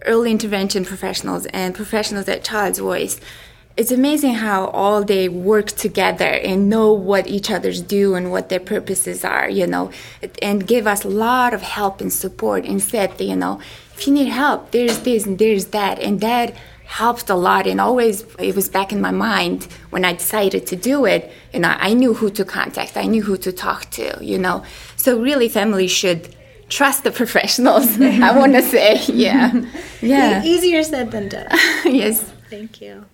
[0.06, 3.20] early intervention professionals and professionals at Child's Voice,
[3.76, 8.50] it's amazing how all they work together and know what each other's do and what
[8.50, 9.91] their purposes are, you know,
[10.41, 13.60] and give us a lot of help and support and said, you know,
[13.95, 16.00] if you need help, there's this and there's that.
[16.00, 16.56] And that
[16.88, 20.76] helped a lot and always it was back in my mind when I decided to
[20.76, 21.32] do it.
[21.54, 24.64] You know, I knew who to contact, I knew who to talk to, you know.
[24.96, 26.34] So really families should
[26.70, 28.00] trust the professionals.
[28.00, 29.66] I want to say, yeah.
[30.02, 30.44] Yeah.
[30.44, 31.48] Easier said than done.
[31.86, 32.24] yes.
[32.50, 33.06] Thank you.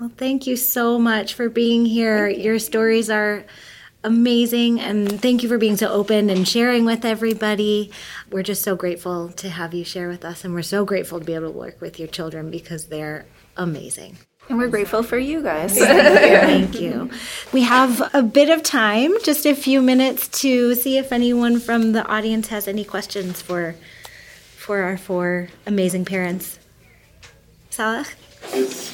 [0.00, 2.26] Well, thank you so much for being here.
[2.28, 3.44] Your stories are
[4.02, 7.92] amazing, and thank you for being so open and sharing with everybody.
[8.34, 11.24] We're just so grateful to have you share with us, and we're so grateful to
[11.24, 13.26] be able to work with your children because they're
[13.56, 14.18] amazing.
[14.48, 15.78] And we're grateful for you guys.
[15.78, 17.10] Thank you.
[17.52, 21.92] We have a bit of time, just a few minutes, to see if anyone from
[21.92, 23.76] the audience has any questions for
[24.56, 26.58] for our four amazing parents.
[27.70, 28.04] Salah?
[28.52, 28.90] It's,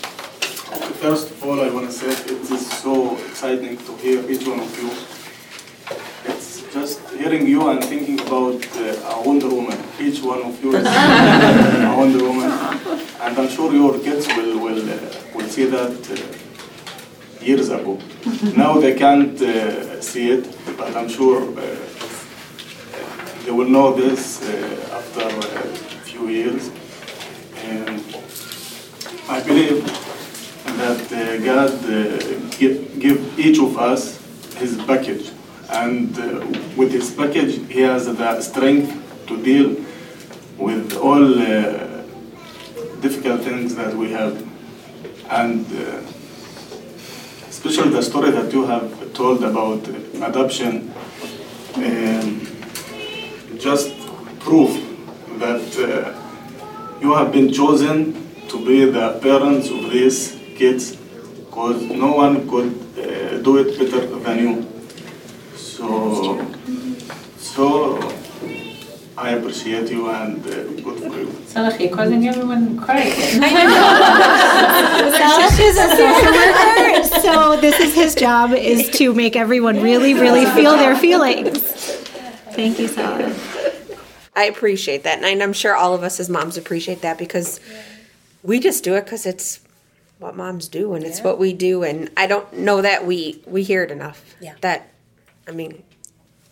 [1.00, 4.60] first of all, I want to say it is so exciting to hear each one
[4.60, 5.19] of you.
[6.72, 9.76] Just hearing you and thinking about uh, a Wonder Woman.
[9.98, 12.50] Each one of you is a Wonder Woman,
[13.22, 14.98] and I'm sure your kids will will uh,
[15.34, 17.98] will see that uh, years ago.
[18.56, 20.44] now they can't uh, see it,
[20.76, 21.76] but I'm sure uh,
[23.44, 25.62] they will know this uh, after a
[26.04, 26.70] few years.
[27.64, 28.00] And
[29.28, 29.84] I believe
[30.78, 34.20] that uh, God uh, give, give each of us
[34.54, 35.32] his package.
[35.72, 36.46] And uh,
[36.76, 39.76] with his package, he has the strength to deal
[40.58, 42.02] with all uh,
[43.00, 44.34] difficult things that we have.
[45.30, 46.02] And uh,
[47.48, 49.86] especially the story that you have told about
[50.22, 50.92] adoption,
[51.76, 52.46] um,
[53.58, 53.94] just
[54.40, 54.72] proof
[55.38, 62.12] that uh, you have been chosen to be the parents of these kids because no
[62.12, 64.79] one could uh, do it better than you.
[65.80, 66.46] So,
[67.38, 68.14] so
[69.16, 71.32] I appreciate you and uh, good for you.
[71.46, 73.40] Salah, you're causing everyone to cry again.
[75.16, 80.12] Salah is a social worker, so this is his job is to make everyone really,
[80.12, 81.58] really feel their feelings.
[82.52, 83.34] Thank you, Salah.
[84.36, 87.58] I appreciate that, and I'm sure all of us as moms appreciate that because
[88.42, 89.60] we just do it because it's
[90.18, 93.62] what moms do and it's what we do, and I don't know that we we
[93.62, 94.36] hear it enough.
[94.40, 94.56] Yeah.
[94.60, 94.89] That,
[95.50, 95.82] I mean,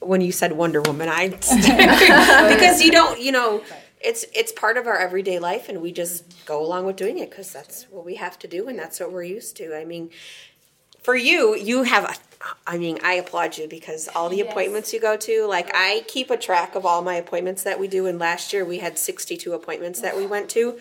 [0.01, 3.63] when you said Wonder Woman, I because you don't, you know,
[4.01, 7.31] it's it's part of our everyday life, and we just go along with doing it
[7.31, 9.77] because that's what we have to do, and that's what we're used to.
[9.77, 10.11] I mean,
[11.03, 12.15] for you, you have a.
[12.67, 16.31] I mean, I applaud you because all the appointments you go to, like I keep
[16.31, 19.53] a track of all my appointments that we do, and last year we had 62
[19.53, 20.79] appointments that we went to.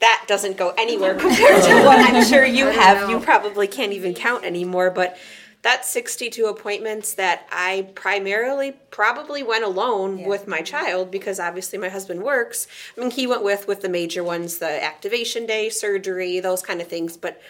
[0.00, 3.08] That doesn't go anywhere compared to what I'm sure you have.
[3.08, 5.16] You probably can't even count anymore, but
[5.62, 11.88] that's 62 appointments that I primarily probably went alone with my child because obviously my
[11.88, 12.68] husband works.
[12.96, 16.80] I mean, he went with with the major ones, the activation day, surgery, those kind
[16.80, 17.40] of things, but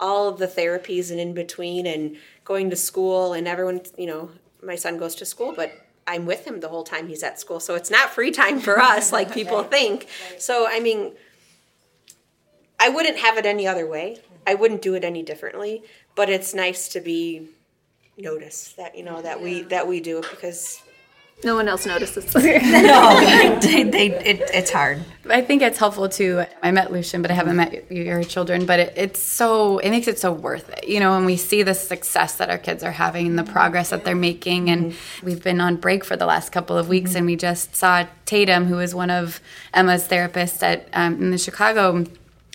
[0.00, 4.30] all of the therapies and in between and going to school and everyone, you know,
[4.62, 5.72] my son goes to school, but
[6.06, 7.60] I'm with him the whole time he's at school.
[7.60, 10.06] So it's not free time for us like people think.
[10.38, 11.12] So I mean,
[12.78, 14.20] I wouldn't have it any other way.
[14.46, 15.82] I wouldn't do it any differently,
[16.14, 17.48] but it's nice to be
[18.18, 20.82] noticed that you know that we that we do it because
[21.44, 22.34] No one else notices.
[22.34, 25.04] no, they, they, it, it's hard.
[25.28, 26.44] I think it's helpful too.
[26.62, 28.64] I met Lucian, but I haven't met your children.
[28.64, 30.88] But it, it's so it makes it so worth it.
[30.88, 33.90] You know, when we see the success that our kids are having and the progress
[33.90, 37.26] that they're making, and we've been on break for the last couple of weeks, and
[37.26, 39.40] we just saw Tatum, who is one of
[39.74, 42.06] Emma's therapists at um, in the Chicago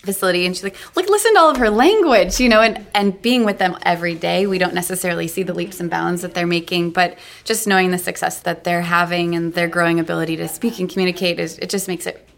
[0.02, 3.22] facility and she's like like listen to all of her language you know and and
[3.22, 6.46] being with them every day we don't necessarily see the leaps and bounds that they're
[6.46, 10.78] making but just knowing the success that they're having and their growing ability to speak
[10.80, 12.28] and communicate is it just makes it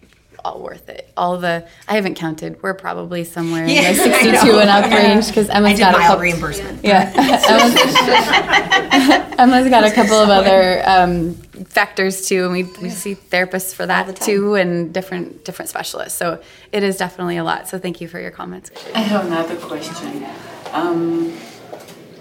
[0.44, 1.10] all worth it.
[1.16, 4.02] All the i haven't counted we're probably somewhere Yeah, in the
[4.42, 6.84] 62 and up range because emma's got a couple reimbursement.
[6.84, 7.10] yeah.
[7.48, 11.34] Emma's, emma's got a couple of other um,
[11.66, 16.42] factors too and we, we see therapists for that too and different different specialists so
[16.72, 20.24] it is definitely a lot so thank you for your comments I have another question.
[20.72, 21.36] Um,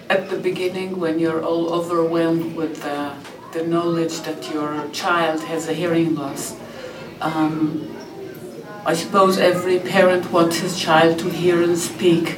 [0.09, 3.13] at the beginning, when you're all overwhelmed with the,
[3.53, 6.55] the knowledge that your child has a hearing loss,
[7.21, 7.95] um,
[8.85, 12.37] I suppose every parent wants his child to hear and speak.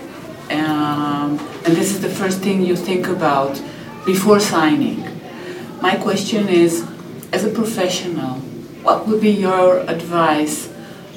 [0.52, 3.62] Um, and this is the first thing you think about
[4.06, 5.15] before signing.
[5.86, 6.84] My question is
[7.32, 8.40] as a professional,
[8.82, 10.68] what would be your advice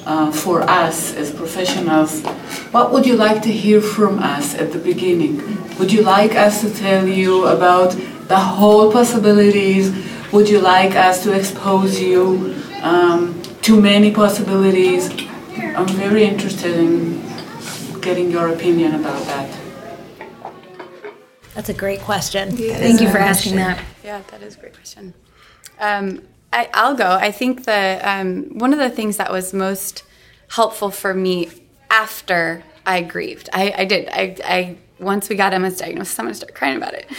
[0.05, 2.21] uh, for us as professionals,
[2.69, 5.33] what would you like to hear from us at the beginning?
[5.79, 7.97] Would you like us to tell you about
[8.27, 9.91] the whole possibilities?
[10.31, 15.09] Would you like us to expose you um, to many possibilities?
[15.77, 17.23] I'm very interested in
[18.01, 19.58] getting your opinion about that.
[21.55, 22.55] That's a great question.
[22.55, 23.83] Thank you for asking that.
[24.03, 25.13] Yeah, that is a great question.
[25.79, 26.21] Um,
[26.51, 27.11] I, I'll go.
[27.11, 30.03] I think the um, one of the things that was most
[30.49, 31.49] helpful for me
[31.89, 34.09] after I grieved, I, I did.
[34.09, 37.09] I, I once we got Emma's diagnosis, I'm gonna start crying about it.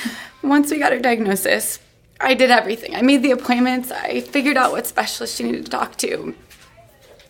[0.43, 1.81] Once we got her diagnosis,
[2.21, 2.97] I did everything.
[2.97, 3.91] I made the appointments.
[3.91, 6.35] I figured out what specialist she needed to talk to,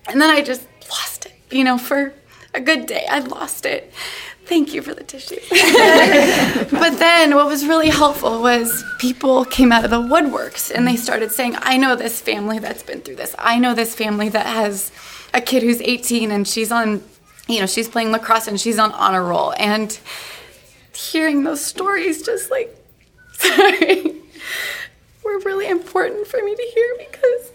[0.09, 1.33] and then I just lost it.
[1.51, 2.15] You know, for
[2.55, 3.93] a good day, I lost it.
[4.51, 5.49] Thank you for the tissues.
[6.73, 10.97] but then what was really helpful was people came out of the woodworks and they
[10.97, 13.33] started saying, I know this family that's been through this.
[13.39, 14.91] I know this family that has
[15.33, 17.01] a kid who's 18 and she's on,
[17.47, 19.55] you know, she's playing lacrosse and she's on honor roll.
[19.57, 19.97] And
[20.97, 22.77] hearing those stories just like,
[23.35, 24.17] sorry,
[25.23, 27.50] were really important for me to hear because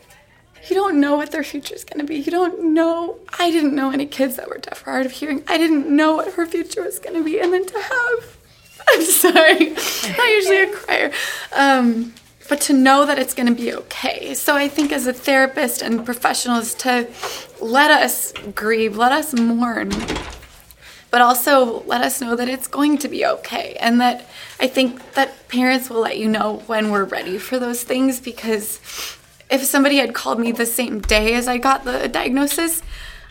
[0.70, 2.18] you don't know what their future is going to be.
[2.18, 3.18] You don't know.
[3.40, 5.44] I didn't know any kids that were deaf or hard of hearing.
[5.48, 7.40] I didn't know what her future was going to be.
[7.40, 8.38] And then to have,
[8.90, 9.70] I'm sorry,
[10.18, 11.12] not usually a crier,
[11.54, 12.14] um,
[12.50, 14.34] but to know that it's going to be okay.
[14.34, 17.08] So I think as a therapist and professionals to
[17.60, 19.92] let us grieve, let us mourn,
[21.12, 23.78] but also let us know that it's going to be okay.
[23.80, 24.28] And that
[24.60, 28.80] I think that parents will let you know when we're ready for those things because
[29.50, 32.82] if somebody had called me the same day as I got the diagnosis,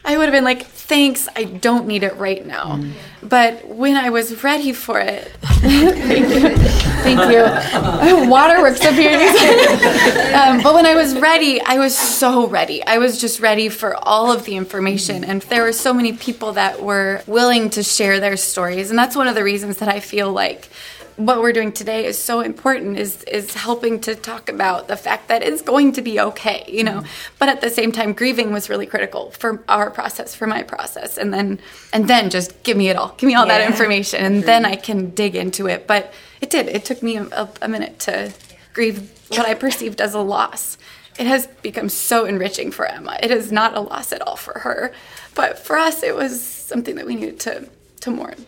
[0.07, 2.77] I would have been like, thanks, I don't need it right now.
[2.77, 2.93] Mm.
[3.23, 6.57] But when I was ready for it, thank you.
[7.05, 8.29] Thank you.
[8.31, 9.19] Waterworks up here.
[10.35, 12.85] um, but when I was ready, I was so ready.
[12.85, 15.25] I was just ready for all of the information.
[15.25, 18.91] And there were so many people that were willing to share their stories.
[18.91, 20.69] And that's one of the reasons that I feel like
[21.17, 25.29] what we're doing today is so important is is helping to talk about the fact
[25.29, 26.99] that it's going to be okay you know?
[26.99, 27.35] Mm-hmm.
[27.39, 31.17] but at the same time grieving was really critical for our process for my process.
[31.17, 31.61] And then
[31.93, 33.15] and then just give me it all.
[33.17, 33.59] Give me all yeah.
[33.59, 35.87] that information and then i can dig into it.
[35.87, 36.69] But it did.
[36.69, 38.33] It took me a, a minute to
[38.73, 40.79] grieve what i perceived as a loss.
[41.19, 43.19] It has become so enriching for emma.
[43.23, 44.93] It is not a loss at all for her.
[45.35, 47.69] But for us it was something that we needed to
[48.01, 48.47] to mourn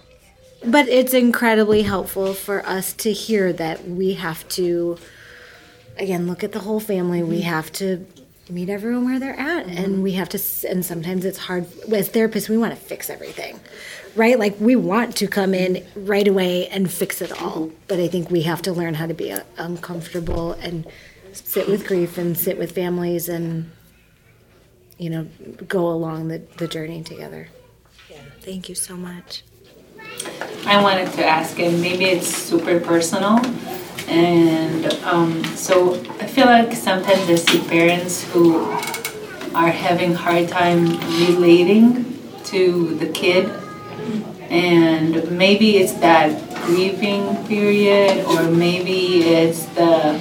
[0.64, 4.98] but it's incredibly helpful for us to hear that we have to
[5.98, 7.48] again look at the whole family we mm-hmm.
[7.48, 8.06] have to
[8.48, 9.76] meet everyone where they're at mm-hmm.
[9.76, 10.38] and we have to
[10.68, 13.58] and sometimes it's hard as therapists we want to fix everything
[14.14, 17.76] right like we want to come in right away and fix it all mm-hmm.
[17.88, 20.86] but i think we have to learn how to be uh, uncomfortable and
[21.32, 23.70] sit with grief and sit with families and
[24.96, 25.26] you know
[25.66, 27.48] go along the, the journey together
[28.08, 29.42] yeah thank you so much
[30.66, 33.40] I wanted to ask, and maybe it's super personal.
[34.08, 38.56] And um, so I feel like sometimes I see parents who
[39.54, 40.86] are having hard time
[41.26, 42.04] relating
[42.44, 43.50] to the kid,
[44.50, 46.30] and maybe it's that
[46.66, 50.20] grieving period, or maybe it's the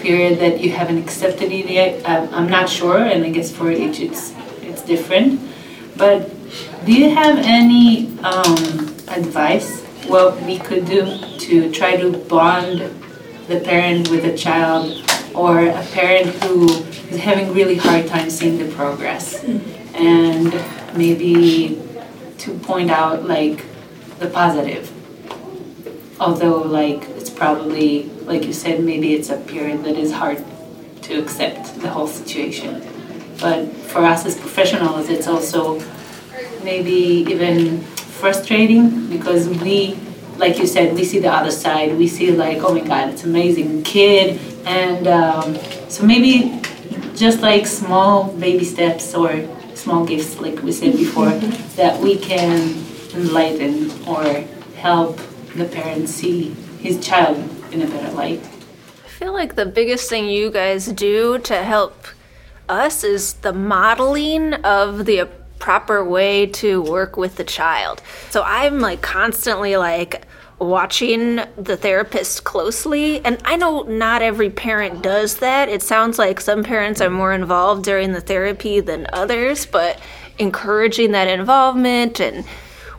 [0.00, 2.02] period that you haven't accepted it yet.
[2.08, 4.32] I'm not sure, and I guess for each it's
[4.62, 5.40] it's different.
[5.96, 6.30] But
[6.84, 12.80] do you have any um, advice what we could do to try to bond
[13.48, 15.02] the parent with the child
[15.34, 16.66] or a parent who
[17.10, 19.44] is having really hard time seeing the progress.
[19.94, 20.52] And
[20.96, 21.82] maybe
[22.38, 23.64] to point out like
[24.18, 24.92] the positive.
[26.18, 30.42] Although like it's probably like you said maybe it's a period that is hard
[31.02, 32.82] to accept the whole situation.
[33.40, 35.80] But for us as professionals it's also
[36.62, 37.84] maybe even
[38.20, 39.98] frustrating because we,
[40.36, 41.96] like you said, we see the other side.
[41.96, 45.56] We see like, oh my God, it's amazing kid, and um,
[45.88, 46.60] so maybe
[47.14, 51.30] just like small baby steps or small gifts, like we said before,
[51.76, 52.74] that we can
[53.14, 54.24] enlighten or
[54.76, 55.18] help
[55.54, 56.50] the parent see
[56.80, 57.36] his child
[57.72, 58.40] in a better light.
[59.04, 62.06] I feel like the biggest thing you guys do to help
[62.68, 65.28] us is the modeling of the
[65.66, 68.00] proper way to work with the child.
[68.30, 70.24] So I'm like constantly like
[70.60, 73.18] watching the therapist closely.
[73.24, 75.68] And I know not every parent does that.
[75.68, 79.98] It sounds like some parents are more involved during the therapy than others, but
[80.38, 82.20] encouraging that involvement.
[82.20, 82.44] And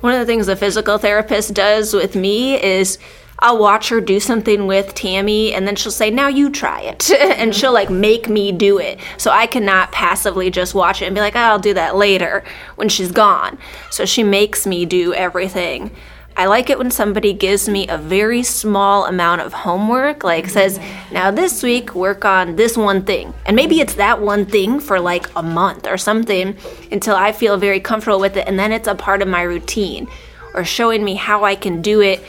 [0.02, 3.00] one of the things the physical therapist does with me is
[3.40, 7.10] I'll watch her do something with Tammy and then she'll say, Now you try it.
[7.12, 7.52] and mm-hmm.
[7.52, 9.00] she'll like make me do it.
[9.18, 12.44] So I cannot passively just watch it and be like, oh, I'll do that later
[12.76, 13.58] when she's gone.
[13.92, 15.92] So she makes me do everything.
[16.36, 20.78] I like it when somebody gives me a very small amount of homework, like says,
[20.78, 21.14] mm-hmm.
[21.14, 23.34] now this week work on this one thing.
[23.46, 26.56] And maybe it's that one thing for like a month or something
[26.92, 28.48] until I feel very comfortable with it.
[28.48, 30.08] And then it's a part of my routine
[30.54, 32.24] or showing me how I can do it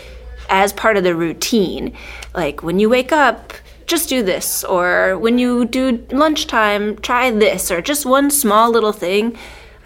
[0.49, 1.93] as part of the routine.
[2.35, 3.53] Like when you wake up,
[3.87, 4.65] just do this.
[4.65, 7.71] Or when you do lunchtime, try this.
[7.71, 9.37] Or just one small little thing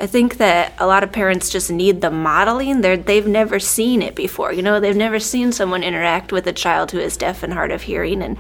[0.02, 2.80] I think that a lot of parents just need the modeling.
[2.80, 4.52] They're, they've never seen it before.
[4.52, 7.70] You know, they've never seen someone interact with a child who is deaf and hard
[7.70, 8.36] of hearing, and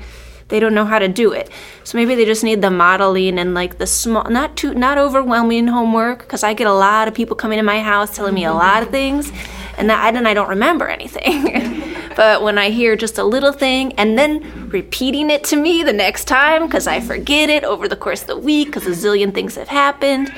[0.48, 1.50] they don't know how to do it.
[1.84, 5.68] So maybe they just need the modeling and like the small, not too, not overwhelming
[5.68, 6.20] homework.
[6.20, 8.82] Because I get a lot of people coming to my house telling me a lot
[8.82, 9.30] of things,
[9.78, 11.82] and that then I don't remember anything.
[12.16, 15.92] but when I hear just a little thing and then repeating it to me the
[15.92, 19.34] next time because I forget it over the course of the week because a zillion
[19.34, 20.32] things have happened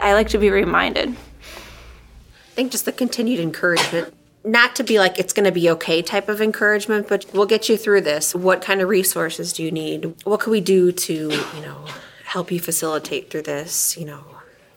[0.00, 1.10] I like to be reminded.
[1.10, 4.14] I think just the continued encouragement,
[4.44, 7.68] not to be like it's going to be okay type of encouragement, but we'll get
[7.68, 8.34] you through this.
[8.34, 10.14] What kind of resources do you need?
[10.24, 11.84] What can we do to, you know,
[12.24, 13.96] help you facilitate through this?
[13.96, 14.24] You know,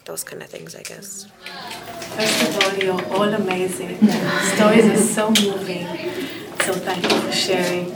[0.10, 1.28] those kind of things, I guess.
[2.18, 3.98] First of all, you're all amazing.
[4.56, 5.86] Stories are so moving.
[6.66, 7.88] So thank you for sharing.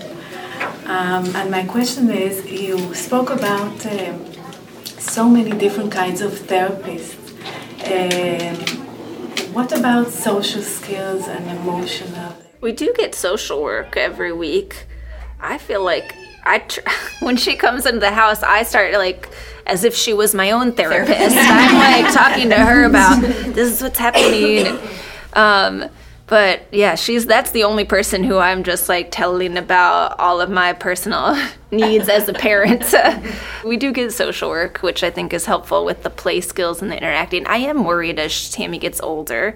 [0.85, 4.15] Um, and my question is, you spoke about um,
[5.13, 7.23] so many different kinds of therapists.
[7.95, 8.55] Um,
[9.57, 12.35] what about social skills and emotional?
[12.61, 14.85] We do get social work every week.
[15.39, 16.87] I feel like I tr-
[17.25, 19.29] when she comes into the house, I start like
[19.65, 21.35] as if she was my own therapist.
[21.39, 24.79] I'm like talking to her about this is what's happening.
[25.35, 25.89] Um,
[26.27, 30.49] but yeah, she's that's the only person who I'm just like telling about all of
[30.49, 31.35] my personal
[31.71, 32.93] needs as a parent.
[33.65, 36.91] we do get social work, which I think is helpful with the play skills and
[36.91, 37.45] the interacting.
[37.47, 39.55] I am worried as Tammy gets older.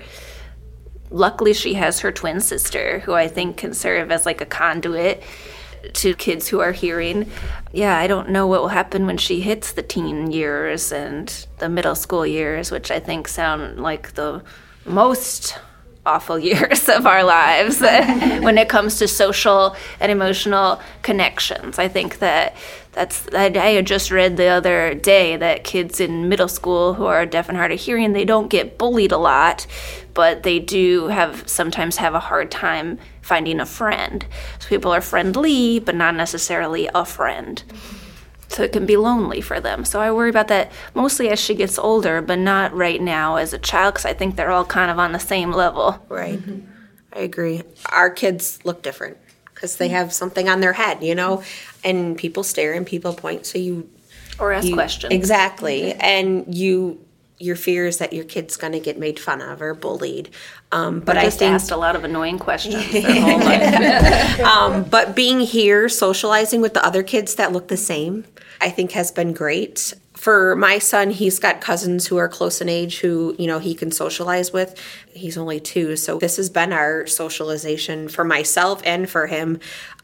[1.10, 5.24] Luckily, she has her twin sister, who I think can serve as like a conduit
[5.94, 7.30] to kids who are hearing.
[7.72, 11.28] Yeah, I don't know what will happen when she hits the teen years and
[11.60, 14.44] the middle school years, which I think sound like the
[14.86, 15.58] most
[16.06, 21.78] awful years of our lives when it comes to social and emotional connections.
[21.78, 22.56] I think that
[22.94, 27.48] that's I just read the other day that kids in middle school who are deaf
[27.48, 29.68] and hard of hearing they don't get bullied a lot,
[30.16, 32.98] but they do have sometimes have a hard time
[33.28, 34.26] finding a friend.
[34.60, 37.62] So people are friendly, but not necessarily a friend.
[37.68, 37.98] Mm-hmm
[38.50, 39.86] so it can be lonely for them.
[39.86, 43.54] So I worry about that mostly as she gets older, but not right now as
[43.54, 46.04] a child because I think they're all kind of on the same level.
[46.10, 46.40] Right.
[46.40, 46.72] Mm-hmm.
[47.14, 47.64] I agree.
[47.92, 49.18] Our kids look different
[49.54, 51.44] because they have something on their head, you know,
[51.84, 53.46] and people stare and people point.
[53.46, 53.90] So you
[54.40, 57.04] or ask you, questions exactly, and you
[57.40, 60.30] your fear is that your kid's going to get made fun of or bullied.
[60.72, 62.76] Um, but I think, asked a lot of annoying questions
[64.40, 68.26] um, but being here, socializing with the other kids that look the same,
[68.60, 69.94] I think has been great.
[70.14, 73.76] For my son, he's got cousins who are close in age who, you know, he
[73.76, 74.76] can socialize with.
[75.14, 75.96] He's only two.
[75.96, 79.60] So this has been our socialization for myself and for him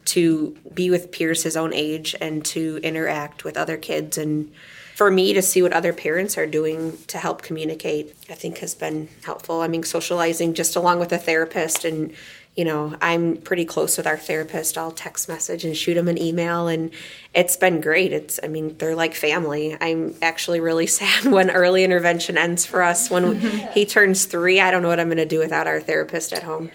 [0.06, 4.52] to be with peers his own age and to interact with other kids and
[4.94, 8.74] for me to see what other parents are doing to help communicate, I think has
[8.74, 9.60] been helpful.
[9.60, 12.14] I mean, socializing just along with a therapist and
[12.54, 14.78] you know, I'm pretty close with our therapist.
[14.78, 16.92] I'll text message and shoot them an email, and
[17.34, 18.12] it's been great.
[18.12, 19.76] It's, I mean, they're like family.
[19.80, 23.10] I'm actually really sad when early intervention ends for us.
[23.10, 23.40] When
[23.72, 26.44] he turns three, I don't know what I'm going to do without our therapist at
[26.44, 26.70] home.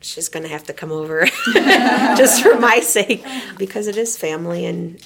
[0.00, 3.22] She's going to have to come over just for my sake
[3.58, 4.98] because it is family, and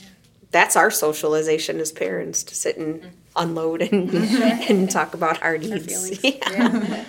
[0.55, 6.21] that's our socialization as parents to sit and unload and, and talk about our needs.
[6.23, 7.05] Our yeah.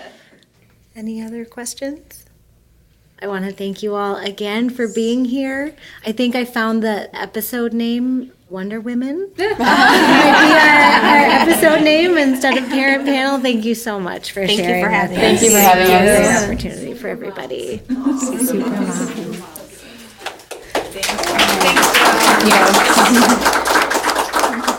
[0.96, 2.26] Any other questions?
[3.22, 5.76] I want to thank you all again for being here.
[6.06, 9.32] I think I found the episode name Wonder Women.
[9.38, 9.70] might be our,
[11.12, 13.40] our, episode name instead of Parent Panel.
[13.40, 14.80] Thank you so much for thank sharing.
[14.80, 15.24] You for having us.
[15.24, 16.44] Thank you for having us.
[16.44, 17.82] Opportunity for everybody.
[22.52, 24.76] Super mom.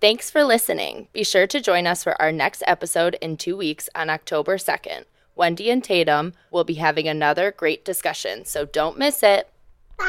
[0.00, 1.08] Thanks for listening.
[1.12, 5.04] Be sure to join us for our next episode in two weeks on October 2nd.
[5.36, 9.48] Wendy and Tatum will be having another great discussion, so don't miss it.
[9.96, 10.04] Bye.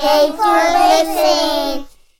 [0.00, 1.86] Thanks for listening.